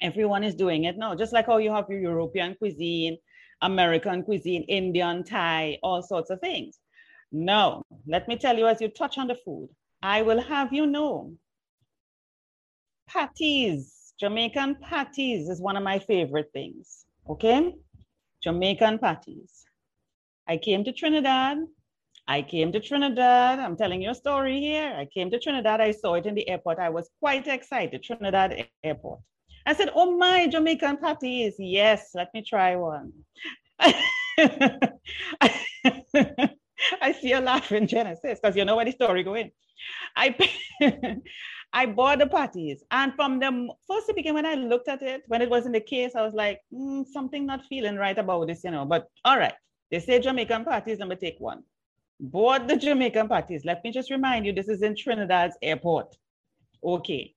Everyone 0.00 0.44
is 0.44 0.54
doing 0.54 0.84
it 0.84 0.96
now, 0.96 1.14
just 1.14 1.32
like 1.32 1.46
how 1.46 1.58
you 1.58 1.70
have 1.72 1.86
your 1.90 2.00
European 2.00 2.54
cuisine, 2.54 3.18
American 3.60 4.22
cuisine, 4.22 4.62
Indian, 4.68 5.24
Thai, 5.24 5.78
all 5.82 6.02
sorts 6.02 6.30
of 6.30 6.40
things. 6.40 6.78
No, 7.32 7.84
let 8.06 8.26
me 8.26 8.36
tell 8.36 8.56
you 8.56 8.66
as 8.66 8.80
you 8.80 8.88
touch 8.88 9.18
on 9.18 9.28
the 9.28 9.34
food, 9.34 9.68
I 10.02 10.22
will 10.22 10.40
have 10.40 10.72
you 10.72 10.86
know 10.86 11.34
patties, 13.06 13.99
Jamaican 14.20 14.74
patties 14.82 15.48
is 15.48 15.62
one 15.62 15.76
of 15.78 15.82
my 15.82 15.98
favorite 15.98 16.50
things. 16.52 17.06
Okay? 17.28 17.74
Jamaican 18.42 18.98
patties. 18.98 19.64
I 20.46 20.58
came 20.58 20.84
to 20.84 20.92
Trinidad. 20.92 21.58
I 22.28 22.42
came 22.42 22.70
to 22.72 22.80
Trinidad. 22.80 23.58
I'm 23.58 23.76
telling 23.76 24.02
you 24.02 24.10
a 24.10 24.14
story 24.14 24.60
here. 24.60 24.92
I 24.94 25.06
came 25.06 25.30
to 25.30 25.40
Trinidad. 25.40 25.80
I 25.80 25.92
saw 25.92 26.14
it 26.14 26.26
in 26.26 26.34
the 26.34 26.46
airport. 26.48 26.78
I 26.78 26.90
was 26.90 27.08
quite 27.18 27.46
excited. 27.46 28.02
Trinidad 28.02 28.66
airport. 28.84 29.20
I 29.64 29.72
said, 29.74 29.90
Oh 29.94 30.16
my 30.16 30.46
Jamaican 30.46 30.98
patties. 30.98 31.54
Yes, 31.58 32.10
let 32.14 32.28
me 32.34 32.42
try 32.42 32.76
one. 32.76 33.12
I 37.00 37.12
see 37.12 37.30
you 37.30 37.38
laughing, 37.40 37.86
Genesis, 37.86 38.38
because 38.40 38.56
you 38.56 38.64
know 38.66 38.76
where 38.76 38.84
the 38.84 38.92
story 38.92 39.22
going. 39.22 39.50
I 40.14 40.36
I 41.72 41.86
bought 41.86 42.18
the 42.18 42.26
patties, 42.26 42.82
and 42.90 43.14
from 43.14 43.38
the 43.38 43.68
first 43.86 44.10
beginning, 44.14 44.34
when 44.34 44.46
I 44.46 44.54
looked 44.54 44.88
at 44.88 45.02
it, 45.02 45.22
when 45.28 45.40
it 45.40 45.48
was 45.48 45.66
in 45.66 45.72
the 45.72 45.80
case, 45.80 46.16
I 46.16 46.22
was 46.22 46.34
like, 46.34 46.60
mm, 46.72 47.06
something 47.06 47.46
not 47.46 47.64
feeling 47.64 47.96
right 47.96 48.18
about 48.18 48.48
this, 48.48 48.64
you 48.64 48.72
know. 48.72 48.84
But 48.84 49.06
all 49.24 49.38
right, 49.38 49.54
they 49.90 50.00
say 50.00 50.18
Jamaican 50.18 50.64
patties. 50.64 50.98
Let 50.98 51.08
me 51.08 51.16
take 51.16 51.36
one. 51.38 51.62
Bought 52.18 52.66
the 52.66 52.76
Jamaican 52.76 53.28
patties. 53.28 53.64
Let 53.64 53.84
me 53.84 53.92
just 53.92 54.10
remind 54.10 54.46
you, 54.46 54.52
this 54.52 54.68
is 54.68 54.82
in 54.82 54.96
Trinidad's 54.96 55.56
airport. 55.62 56.16
Okay, 56.82 57.34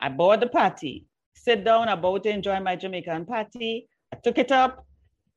I 0.00 0.08
bought 0.08 0.40
the 0.40 0.48
patty. 0.48 1.06
Sit 1.34 1.64
down, 1.64 1.88
about 1.88 2.22
to 2.22 2.30
enjoy 2.30 2.60
my 2.60 2.76
Jamaican 2.76 3.26
patty. 3.26 3.88
I 4.12 4.16
took 4.22 4.38
it 4.38 4.52
up, 4.52 4.86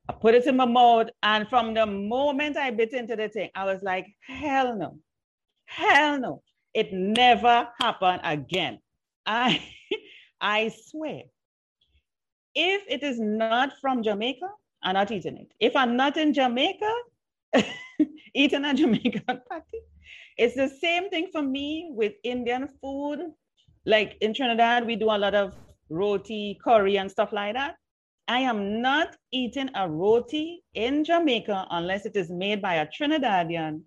I 0.08 0.12
put 0.12 0.34
it 0.34 0.46
in 0.46 0.56
my 0.56 0.64
mouth, 0.64 1.08
and 1.22 1.48
from 1.48 1.74
the 1.74 1.84
moment 1.84 2.56
I 2.56 2.70
bit 2.70 2.92
into 2.94 3.16
the 3.16 3.28
thing, 3.28 3.50
I 3.54 3.64
was 3.64 3.82
like, 3.82 4.06
hell 4.20 4.76
no, 4.76 4.98
hell 5.66 6.18
no. 6.18 6.42
It 6.74 6.92
never 6.92 7.68
happened 7.80 8.20
again. 8.24 8.78
I, 9.26 9.62
I 10.40 10.68
swear. 10.68 11.22
If 12.54 12.82
it 12.88 13.02
is 13.02 13.20
not 13.20 13.72
from 13.80 14.02
Jamaica, 14.02 14.48
I'm 14.82 14.94
not 14.94 15.10
eating 15.10 15.36
it. 15.36 15.52
If 15.60 15.76
I'm 15.76 15.96
not 15.96 16.16
in 16.16 16.32
Jamaica, 16.32 16.92
eating 18.34 18.64
a 18.64 18.74
Jamaican 18.74 19.22
patty, 19.50 19.80
it's 20.36 20.54
the 20.54 20.68
same 20.68 21.10
thing 21.10 21.28
for 21.32 21.42
me 21.42 21.90
with 21.92 22.12
Indian 22.24 22.68
food. 22.80 23.20
Like 23.86 24.16
in 24.20 24.34
Trinidad, 24.34 24.86
we 24.86 24.96
do 24.96 25.06
a 25.06 25.18
lot 25.18 25.34
of 25.34 25.54
roti, 25.88 26.58
curry, 26.62 26.98
and 26.98 27.10
stuff 27.10 27.32
like 27.32 27.54
that. 27.54 27.76
I 28.28 28.40
am 28.40 28.82
not 28.82 29.16
eating 29.32 29.70
a 29.74 29.88
roti 29.88 30.62
in 30.74 31.02
Jamaica 31.02 31.66
unless 31.70 32.04
it 32.04 32.14
is 32.14 32.30
made 32.30 32.60
by 32.60 32.74
a 32.74 32.86
Trinidadian 32.86 33.82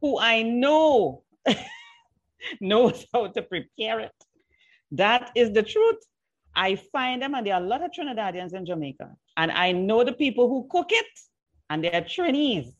who 0.00 0.18
I 0.18 0.42
know 0.42 1.22
knows 2.60 3.06
how 3.12 3.28
to 3.28 3.42
prepare 3.42 4.00
it. 4.00 4.12
That 4.90 5.30
is 5.34 5.52
the 5.52 5.62
truth. 5.62 5.98
I 6.54 6.76
find 6.76 7.22
them, 7.22 7.34
and 7.34 7.46
there 7.46 7.54
are 7.54 7.62
a 7.62 7.66
lot 7.66 7.82
of 7.82 7.90
Trinidadians 7.92 8.52
in 8.54 8.66
Jamaica, 8.66 9.10
and 9.38 9.50
I 9.50 9.72
know 9.72 10.04
the 10.04 10.12
people 10.12 10.48
who 10.48 10.68
cook 10.70 10.88
it, 10.90 11.06
and 11.70 11.82
they're 11.82 12.02
Trinis. 12.02 12.74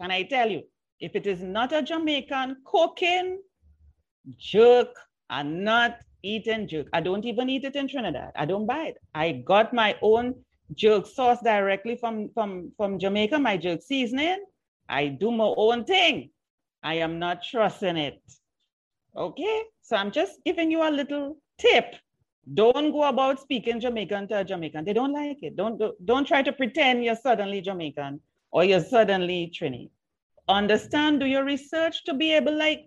Can 0.00 0.12
I 0.12 0.22
tell 0.22 0.48
you, 0.48 0.62
if 1.00 1.16
it 1.16 1.26
is 1.26 1.42
not 1.42 1.72
a 1.72 1.82
Jamaican 1.82 2.58
cooking 2.64 3.40
jerk, 4.36 4.88
I'm 5.30 5.64
not 5.64 5.98
eating 6.22 6.68
jerk. 6.68 6.86
I 6.92 7.00
don't 7.00 7.24
even 7.24 7.48
eat 7.48 7.64
it 7.64 7.76
in 7.76 7.88
Trinidad. 7.88 8.32
I 8.36 8.44
don't 8.44 8.66
buy 8.66 8.86
it. 8.86 8.98
I 9.14 9.32
got 9.32 9.74
my 9.74 9.96
own 10.02 10.34
jerk 10.74 11.06
sauce 11.06 11.40
directly 11.42 11.96
from, 11.96 12.30
from, 12.34 12.72
from 12.76 12.98
Jamaica, 12.98 13.38
my 13.38 13.56
jerk 13.56 13.82
seasoning. 13.82 14.44
I 14.88 15.08
do 15.08 15.30
my 15.30 15.52
own 15.56 15.84
thing. 15.84 16.30
I 16.82 16.94
am 16.94 17.18
not 17.18 17.42
trusting 17.42 17.96
it. 17.96 18.22
Okay? 19.16 19.62
So 19.82 19.96
I'm 19.96 20.10
just 20.10 20.38
giving 20.44 20.70
you 20.70 20.82
a 20.82 20.90
little 20.90 21.36
tip. 21.58 21.96
Don't 22.54 22.92
go 22.92 23.04
about 23.04 23.40
speaking 23.40 23.80
Jamaican 23.80 24.28
to 24.28 24.40
a 24.40 24.44
Jamaican. 24.44 24.84
They 24.84 24.92
don't 24.92 25.12
like 25.12 25.42
it. 25.42 25.56
Don't, 25.56 25.80
don't, 26.04 26.26
try 26.26 26.42
to 26.42 26.52
pretend 26.52 27.04
you're 27.04 27.16
suddenly 27.16 27.60
Jamaican 27.60 28.20
or 28.50 28.64
you're 28.64 28.80
suddenly 28.80 29.52
Trini. 29.54 29.90
Understand, 30.48 31.20
do 31.20 31.26
your 31.26 31.44
research 31.44 32.04
to 32.04 32.14
be 32.14 32.32
able, 32.32 32.56
like, 32.56 32.86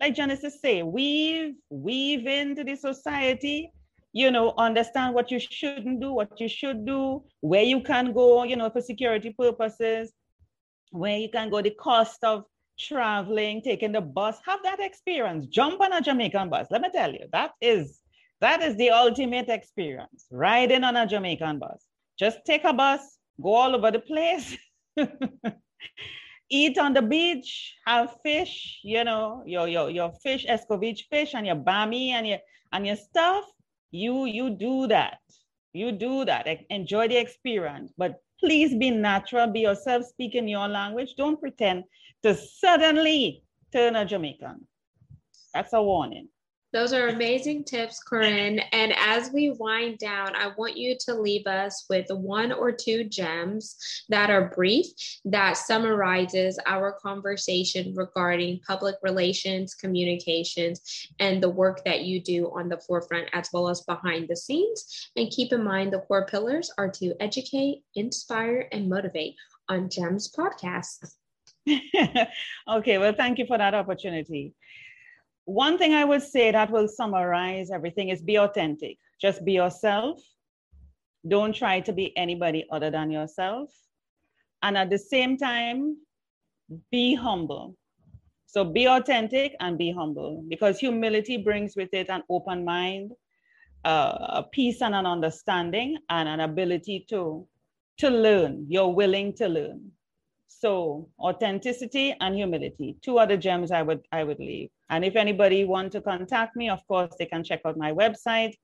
like 0.00 0.14
Genesis 0.14 0.62
say, 0.62 0.82
weave, 0.82 1.54
weave 1.68 2.26
into 2.26 2.64
the 2.64 2.74
society 2.74 3.70
you 4.16 4.30
know, 4.30 4.54
understand 4.56 5.14
what 5.14 5.30
you 5.30 5.38
shouldn't 5.38 6.00
do, 6.00 6.10
what 6.10 6.40
you 6.40 6.48
should 6.48 6.86
do, 6.86 7.22
where 7.40 7.62
you 7.62 7.82
can 7.82 8.14
go, 8.14 8.44
you 8.44 8.56
know, 8.56 8.70
for 8.70 8.80
security 8.80 9.34
purposes, 9.38 10.10
where 10.90 11.18
you 11.18 11.28
can 11.28 11.50
go, 11.50 11.60
the 11.60 11.72
cost 11.72 12.24
of 12.24 12.44
traveling, 12.78 13.62
taking 13.62 13.92
the 13.92 14.00
bus, 14.00 14.38
have 14.46 14.60
that 14.62 14.80
experience. 14.80 15.46
Jump 15.46 15.80
on 15.80 15.92
a 15.92 16.00
Jamaican 16.00 16.50
bus. 16.50 16.68
Let 16.70 16.82
me 16.82 16.90
tell 16.92 17.12
you, 17.12 17.26
that 17.32 17.52
is 17.60 18.00
that 18.40 18.62
is 18.62 18.76
the 18.76 18.90
ultimate 18.90 19.48
experience. 19.48 20.26
Riding 20.30 20.84
on 20.84 20.96
a 20.96 21.06
Jamaican 21.06 21.58
bus. 21.58 21.84
Just 22.18 22.38
take 22.44 22.64
a 22.64 22.72
bus, 22.72 23.18
go 23.42 23.54
all 23.54 23.74
over 23.74 23.90
the 23.90 24.00
place. 24.00 24.56
Eat 26.48 26.78
on 26.78 26.92
the 26.94 27.02
beach, 27.02 27.74
have 27.86 28.16
fish, 28.22 28.80
you 28.84 29.02
know, 29.04 29.42
your 29.46 29.68
your 29.68 29.90
your 29.90 30.12
fish, 30.22 30.46
escovitch 30.46 31.08
fish, 31.10 31.34
and 31.34 31.46
your 31.46 31.56
bami 31.56 32.10
and 32.10 32.26
your 32.26 32.38
and 32.72 32.86
your 32.86 32.96
stuff 32.96 33.44
you 33.90 34.24
you 34.24 34.50
do 34.50 34.86
that 34.86 35.18
you 35.72 35.92
do 35.92 36.24
that 36.24 36.46
enjoy 36.70 37.06
the 37.08 37.16
experience 37.16 37.92
but 37.96 38.20
please 38.40 38.74
be 38.76 38.90
natural 38.90 39.46
be 39.46 39.60
yourself 39.60 40.04
speak 40.04 40.34
in 40.34 40.48
your 40.48 40.68
language 40.68 41.14
don't 41.16 41.40
pretend 41.40 41.84
to 42.26 42.34
suddenly 42.34 43.42
turn 43.72 43.96
a 43.96 44.04
jamaican 44.04 44.66
that's 45.54 45.72
a 45.72 45.82
warning 45.82 46.28
those 46.72 46.92
are 46.92 47.08
amazing 47.08 47.64
tips, 47.64 48.02
Corinne. 48.02 48.58
And 48.72 48.92
as 48.98 49.30
we 49.32 49.50
wind 49.50 49.96
down, 49.96 50.36
I 50.36 50.52
want 50.58 50.76
you 50.76 50.94
to 51.06 51.14
leave 51.14 51.46
us 51.46 51.86
with 51.88 52.04
one 52.10 52.52
or 52.52 52.70
two 52.70 53.04
gems 53.04 53.76
that 54.10 54.28
are 54.28 54.52
brief 54.54 54.86
that 55.24 55.56
summarizes 55.56 56.58
our 56.66 56.92
conversation 57.00 57.94
regarding 57.94 58.60
public 58.66 58.96
relations, 59.02 59.74
communications, 59.74 61.08
and 61.18 61.42
the 61.42 61.48
work 61.48 61.82
that 61.84 62.02
you 62.02 62.20
do 62.20 62.52
on 62.54 62.68
the 62.68 62.80
forefront 62.86 63.30
as 63.32 63.48
well 63.54 63.70
as 63.70 63.80
behind 63.82 64.28
the 64.28 64.36
scenes. 64.36 65.10
And 65.16 65.30
keep 65.30 65.54
in 65.54 65.64
mind 65.64 65.94
the 65.94 66.00
core 66.00 66.26
pillars 66.26 66.70
are 66.76 66.90
to 66.90 67.14
educate, 67.20 67.84
inspire, 67.94 68.68
and 68.70 68.86
motivate 68.86 69.36
on 69.70 69.88
GEMS 69.88 70.30
podcast. 70.36 71.06
okay, 72.68 72.98
well, 72.98 73.12
thank 73.12 73.38
you 73.38 73.46
for 73.46 73.58
that 73.58 73.74
opportunity 73.74 74.54
one 75.46 75.78
thing 75.78 75.94
I 75.94 76.04
would 76.04 76.22
say 76.22 76.50
that 76.50 76.70
will 76.70 76.88
summarize 76.88 77.70
everything 77.70 78.08
is 78.10 78.20
be 78.20 78.36
authentic. 78.36 78.98
Just 79.20 79.44
be 79.44 79.52
yourself. 79.52 80.20
Don't 81.26 81.54
try 81.54 81.80
to 81.80 81.92
be 81.92 82.16
anybody 82.16 82.66
other 82.70 82.90
than 82.90 83.10
yourself. 83.10 83.70
And 84.62 84.76
at 84.76 84.90
the 84.90 84.98
same 84.98 85.38
time, 85.38 85.98
be 86.90 87.14
humble. 87.14 87.76
So 88.46 88.64
be 88.64 88.88
authentic 88.88 89.54
and 89.60 89.78
be 89.78 89.92
humble 89.92 90.44
because 90.48 90.80
humility 90.80 91.36
brings 91.36 91.76
with 91.76 91.94
it 91.94 92.10
an 92.10 92.24
open 92.28 92.64
mind, 92.64 93.12
uh, 93.84 94.18
a 94.30 94.46
peace 94.50 94.82
and 94.82 94.94
an 94.96 95.06
understanding, 95.06 95.98
and 96.10 96.28
an 96.28 96.40
ability 96.40 97.06
to, 97.10 97.46
to 97.98 98.10
learn. 98.10 98.66
You're 98.68 98.92
willing 98.92 99.32
to 99.34 99.48
learn. 99.48 99.92
So 100.48 101.08
authenticity 101.18 102.14
and 102.20 102.34
humility, 102.34 102.96
two 103.02 103.18
other 103.18 103.36
gems 103.36 103.70
I 103.70 103.82
would 103.82 104.00
I 104.12 104.24
would 104.24 104.38
leave. 104.38 104.70
And 104.88 105.04
if 105.04 105.16
anybody 105.16 105.64
want 105.64 105.92
to 105.92 106.00
contact 106.00 106.56
me, 106.56 106.70
of 106.70 106.86
course, 106.86 107.14
they 107.18 107.26
can 107.26 107.44
check 107.44 107.60
out 107.64 107.76
my 107.76 107.92
website, 107.92 108.54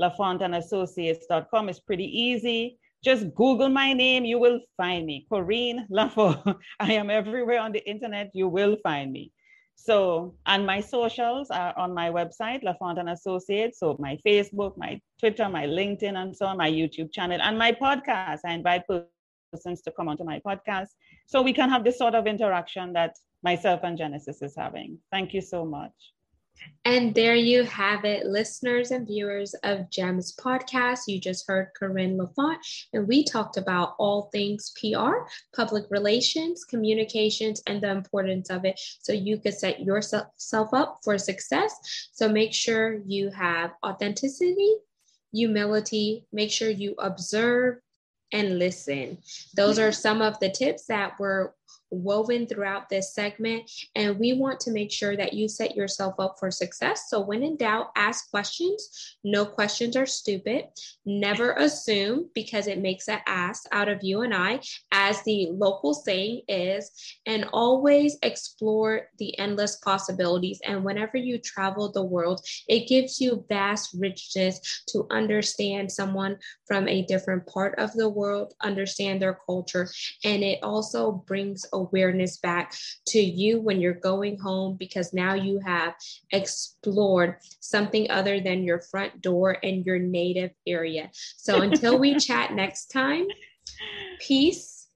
lafontandassociates.com. 0.00 1.68
It's 1.68 1.80
pretty 1.80 2.04
easy. 2.04 2.78
Just 3.02 3.34
Google 3.34 3.70
my 3.70 3.94
name, 3.94 4.26
you 4.26 4.38
will 4.38 4.60
find 4.76 5.06
me. 5.06 5.26
Corinne 5.32 5.86
Lafont. 5.88 6.38
I 6.80 6.92
am 6.92 7.08
everywhere 7.08 7.60
on 7.60 7.72
the 7.72 7.82
internet. 7.88 8.30
You 8.34 8.46
will 8.48 8.76
find 8.82 9.10
me. 9.10 9.32
So, 9.74 10.34
and 10.44 10.66
my 10.66 10.82
socials 10.82 11.50
are 11.50 11.76
on 11.78 11.94
my 11.94 12.10
website, 12.10 12.62
LaFont 12.62 12.98
and 12.98 13.08
Associates. 13.08 13.78
So, 13.78 13.96
my 13.98 14.18
Facebook, 14.26 14.76
my 14.76 15.00
Twitter, 15.18 15.48
my 15.48 15.64
LinkedIn, 15.64 16.16
and 16.16 16.36
so 16.36 16.44
on, 16.44 16.58
my 16.58 16.70
YouTube 16.70 17.10
channel, 17.10 17.40
and 17.40 17.58
my 17.58 17.72
podcast. 17.72 18.40
I 18.44 18.52
invite 18.52 18.82
persons 19.50 19.80
to 19.82 19.90
come 19.92 20.08
onto 20.08 20.24
my 20.24 20.38
podcast 20.46 20.88
so 21.30 21.40
we 21.42 21.52
can 21.52 21.70
have 21.70 21.84
this 21.84 21.96
sort 21.96 22.16
of 22.16 22.26
interaction 22.26 22.92
that 22.92 23.16
myself 23.44 23.80
and 23.84 23.96
Genesis 23.96 24.42
is 24.42 24.54
having. 24.56 24.98
Thank 25.12 25.32
you 25.32 25.40
so 25.40 25.64
much. 25.64 25.92
And 26.84 27.14
there 27.14 27.36
you 27.36 27.62
have 27.62 28.04
it, 28.04 28.26
listeners 28.26 28.90
and 28.90 29.06
viewers 29.06 29.54
of 29.62 29.88
GEMS 29.90 30.34
podcast. 30.36 31.02
You 31.06 31.20
just 31.20 31.46
heard 31.46 31.68
Corinne 31.78 32.18
Lafont, 32.18 32.58
and 32.92 33.06
we 33.06 33.24
talked 33.24 33.56
about 33.56 33.94
all 33.98 34.28
things 34.32 34.72
PR, 34.78 35.28
public 35.54 35.84
relations, 35.88 36.64
communications, 36.64 37.62
and 37.68 37.80
the 37.80 37.92
importance 37.92 38.50
of 38.50 38.64
it 38.64 38.78
so 39.00 39.12
you 39.12 39.38
could 39.38 39.54
set 39.54 39.80
yourself 39.80 40.74
up 40.74 40.98
for 41.04 41.16
success. 41.16 41.72
So 42.12 42.28
make 42.28 42.52
sure 42.52 43.00
you 43.06 43.30
have 43.30 43.70
authenticity, 43.86 44.74
humility. 45.32 46.26
Make 46.32 46.50
sure 46.50 46.70
you 46.70 46.94
observe 46.98 47.78
and 48.32 48.58
listen. 48.58 49.18
Those 49.54 49.78
are 49.78 49.92
some 49.92 50.22
of 50.22 50.38
the 50.40 50.50
tips 50.50 50.86
that 50.86 51.18
were 51.18 51.54
woven 51.90 52.46
throughout 52.46 52.88
this 52.88 53.14
segment. 53.14 53.70
And 53.94 54.18
we 54.18 54.32
want 54.32 54.60
to 54.60 54.70
make 54.70 54.92
sure 54.92 55.16
that 55.16 55.32
you 55.32 55.48
set 55.48 55.74
yourself 55.74 56.14
up 56.18 56.36
for 56.38 56.50
success. 56.50 57.08
So, 57.08 57.20
when 57.20 57.42
in 57.42 57.56
doubt, 57.56 57.90
ask 57.96 58.30
questions. 58.30 59.16
No 59.24 59.44
questions 59.44 59.96
are 59.96 60.06
stupid. 60.06 60.66
Never 61.04 61.52
assume 61.52 62.30
because 62.34 62.66
it 62.66 62.78
makes 62.78 63.08
an 63.08 63.20
ass 63.26 63.66
out 63.72 63.88
of 63.88 64.02
you 64.02 64.22
and 64.22 64.34
I, 64.34 64.60
as 64.92 65.22
the 65.22 65.48
local 65.50 65.94
saying 65.94 66.42
is. 66.48 66.90
And 67.26 67.48
always 67.52 68.16
explore 68.22 69.08
the 69.18 69.38
endless 69.38 69.76
possibilities. 69.76 70.60
And 70.64 70.84
whenever 70.84 71.16
you 71.16 71.38
travel 71.38 71.90
the 71.90 72.04
world, 72.04 72.40
it 72.68 72.88
gives 72.88 73.20
you 73.20 73.44
vast 73.48 73.90
richness 73.98 74.84
to 74.88 75.06
understand 75.10 75.90
someone 75.90 76.38
from 76.66 76.88
a 76.88 77.02
different 77.06 77.46
part 77.46 77.78
of 77.78 77.92
the 77.94 78.08
world, 78.08 78.54
understand 78.60 79.20
their 79.20 79.38
culture. 79.46 79.88
And 80.24 80.42
it 80.42 80.60
also 80.62 81.12
brings 81.26 81.59
a 81.72 81.80
awareness 81.80 82.38
back 82.38 82.74
to 83.06 83.18
you 83.18 83.60
when 83.60 83.80
you're 83.80 83.94
going 83.94 84.38
home 84.38 84.76
because 84.78 85.12
now 85.12 85.34
you 85.34 85.60
have 85.64 85.94
explored 86.30 87.36
something 87.60 88.10
other 88.10 88.40
than 88.40 88.64
your 88.64 88.80
front 88.80 89.20
door 89.20 89.56
and 89.62 89.84
your 89.84 89.98
native 89.98 90.50
area. 90.66 91.10
So 91.36 91.62
until 91.62 91.98
we 91.98 92.14
chat 92.18 92.52
next 92.52 92.86
time, 92.86 93.26
peace, 94.20 94.88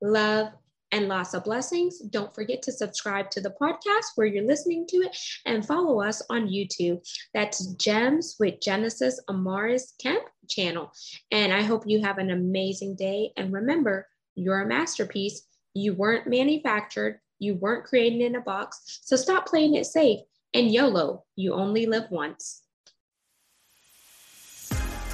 love, 0.00 0.48
and 0.92 1.08
lots 1.08 1.32
of 1.32 1.44
blessings. 1.44 2.00
Don't 2.00 2.34
forget 2.34 2.60
to 2.62 2.72
subscribe 2.72 3.30
to 3.30 3.40
the 3.40 3.54
podcast 3.58 4.12
where 4.14 4.26
you're 4.26 4.46
listening 4.46 4.86
to 4.88 4.98
it 4.98 5.16
and 5.46 5.66
follow 5.66 6.02
us 6.02 6.22
on 6.28 6.48
YouTube. 6.48 7.00
That's 7.32 7.66
Gems 7.76 8.36
with 8.38 8.60
Genesis 8.60 9.18
Amaris 9.30 9.94
Kemp 9.98 10.24
channel. 10.50 10.92
And 11.30 11.50
I 11.50 11.62
hope 11.62 11.84
you 11.86 12.02
have 12.02 12.18
an 12.18 12.30
amazing 12.30 12.96
day. 12.96 13.32
And 13.38 13.54
remember, 13.54 14.06
you're 14.34 14.60
a 14.60 14.66
masterpiece 14.66 15.46
you 15.74 15.94
weren't 15.94 16.26
manufactured, 16.26 17.20
you 17.38 17.54
weren't 17.54 17.84
created 17.84 18.20
in 18.20 18.36
a 18.36 18.40
box. 18.40 19.00
So 19.02 19.16
stop 19.16 19.46
playing 19.46 19.74
it 19.74 19.86
safe 19.86 20.20
and 20.54 20.72
YOLO, 20.72 21.24
you 21.36 21.54
only 21.54 21.86
live 21.86 22.10
once. 22.10 22.62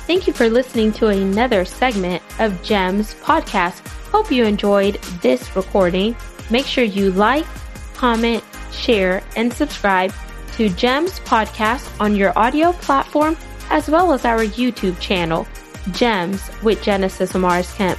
Thank 0.06 0.26
you 0.26 0.32
for 0.32 0.48
listening 0.48 0.92
to 0.94 1.08
another 1.08 1.64
segment 1.64 2.22
of 2.38 2.62
GEMS 2.62 3.14
podcast. 3.16 3.86
Hope 4.10 4.32
you 4.32 4.44
enjoyed 4.44 4.94
this 5.20 5.54
recording. 5.54 6.16
Make 6.50 6.64
sure 6.64 6.84
you 6.84 7.12
like, 7.12 7.44
comment, 7.94 8.42
share, 8.72 9.22
and 9.36 9.52
subscribe 9.52 10.12
to 10.54 10.70
GEMS 10.70 11.20
podcast 11.20 12.00
on 12.00 12.16
your 12.16 12.36
audio 12.38 12.72
platform 12.72 13.36
as 13.70 13.88
well 13.88 14.12
as 14.12 14.24
our 14.24 14.44
YouTube 14.44 14.98
channel, 14.98 15.46
GEMS 15.92 16.50
with 16.62 16.82
Genesis 16.82 17.32
Amaris 17.34 17.74
Kemp. 17.76 17.98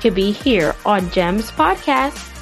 can 0.00 0.14
be 0.14 0.32
here 0.32 0.74
on 0.84 1.10
GEMS 1.10 1.50
Podcast. 1.52 2.35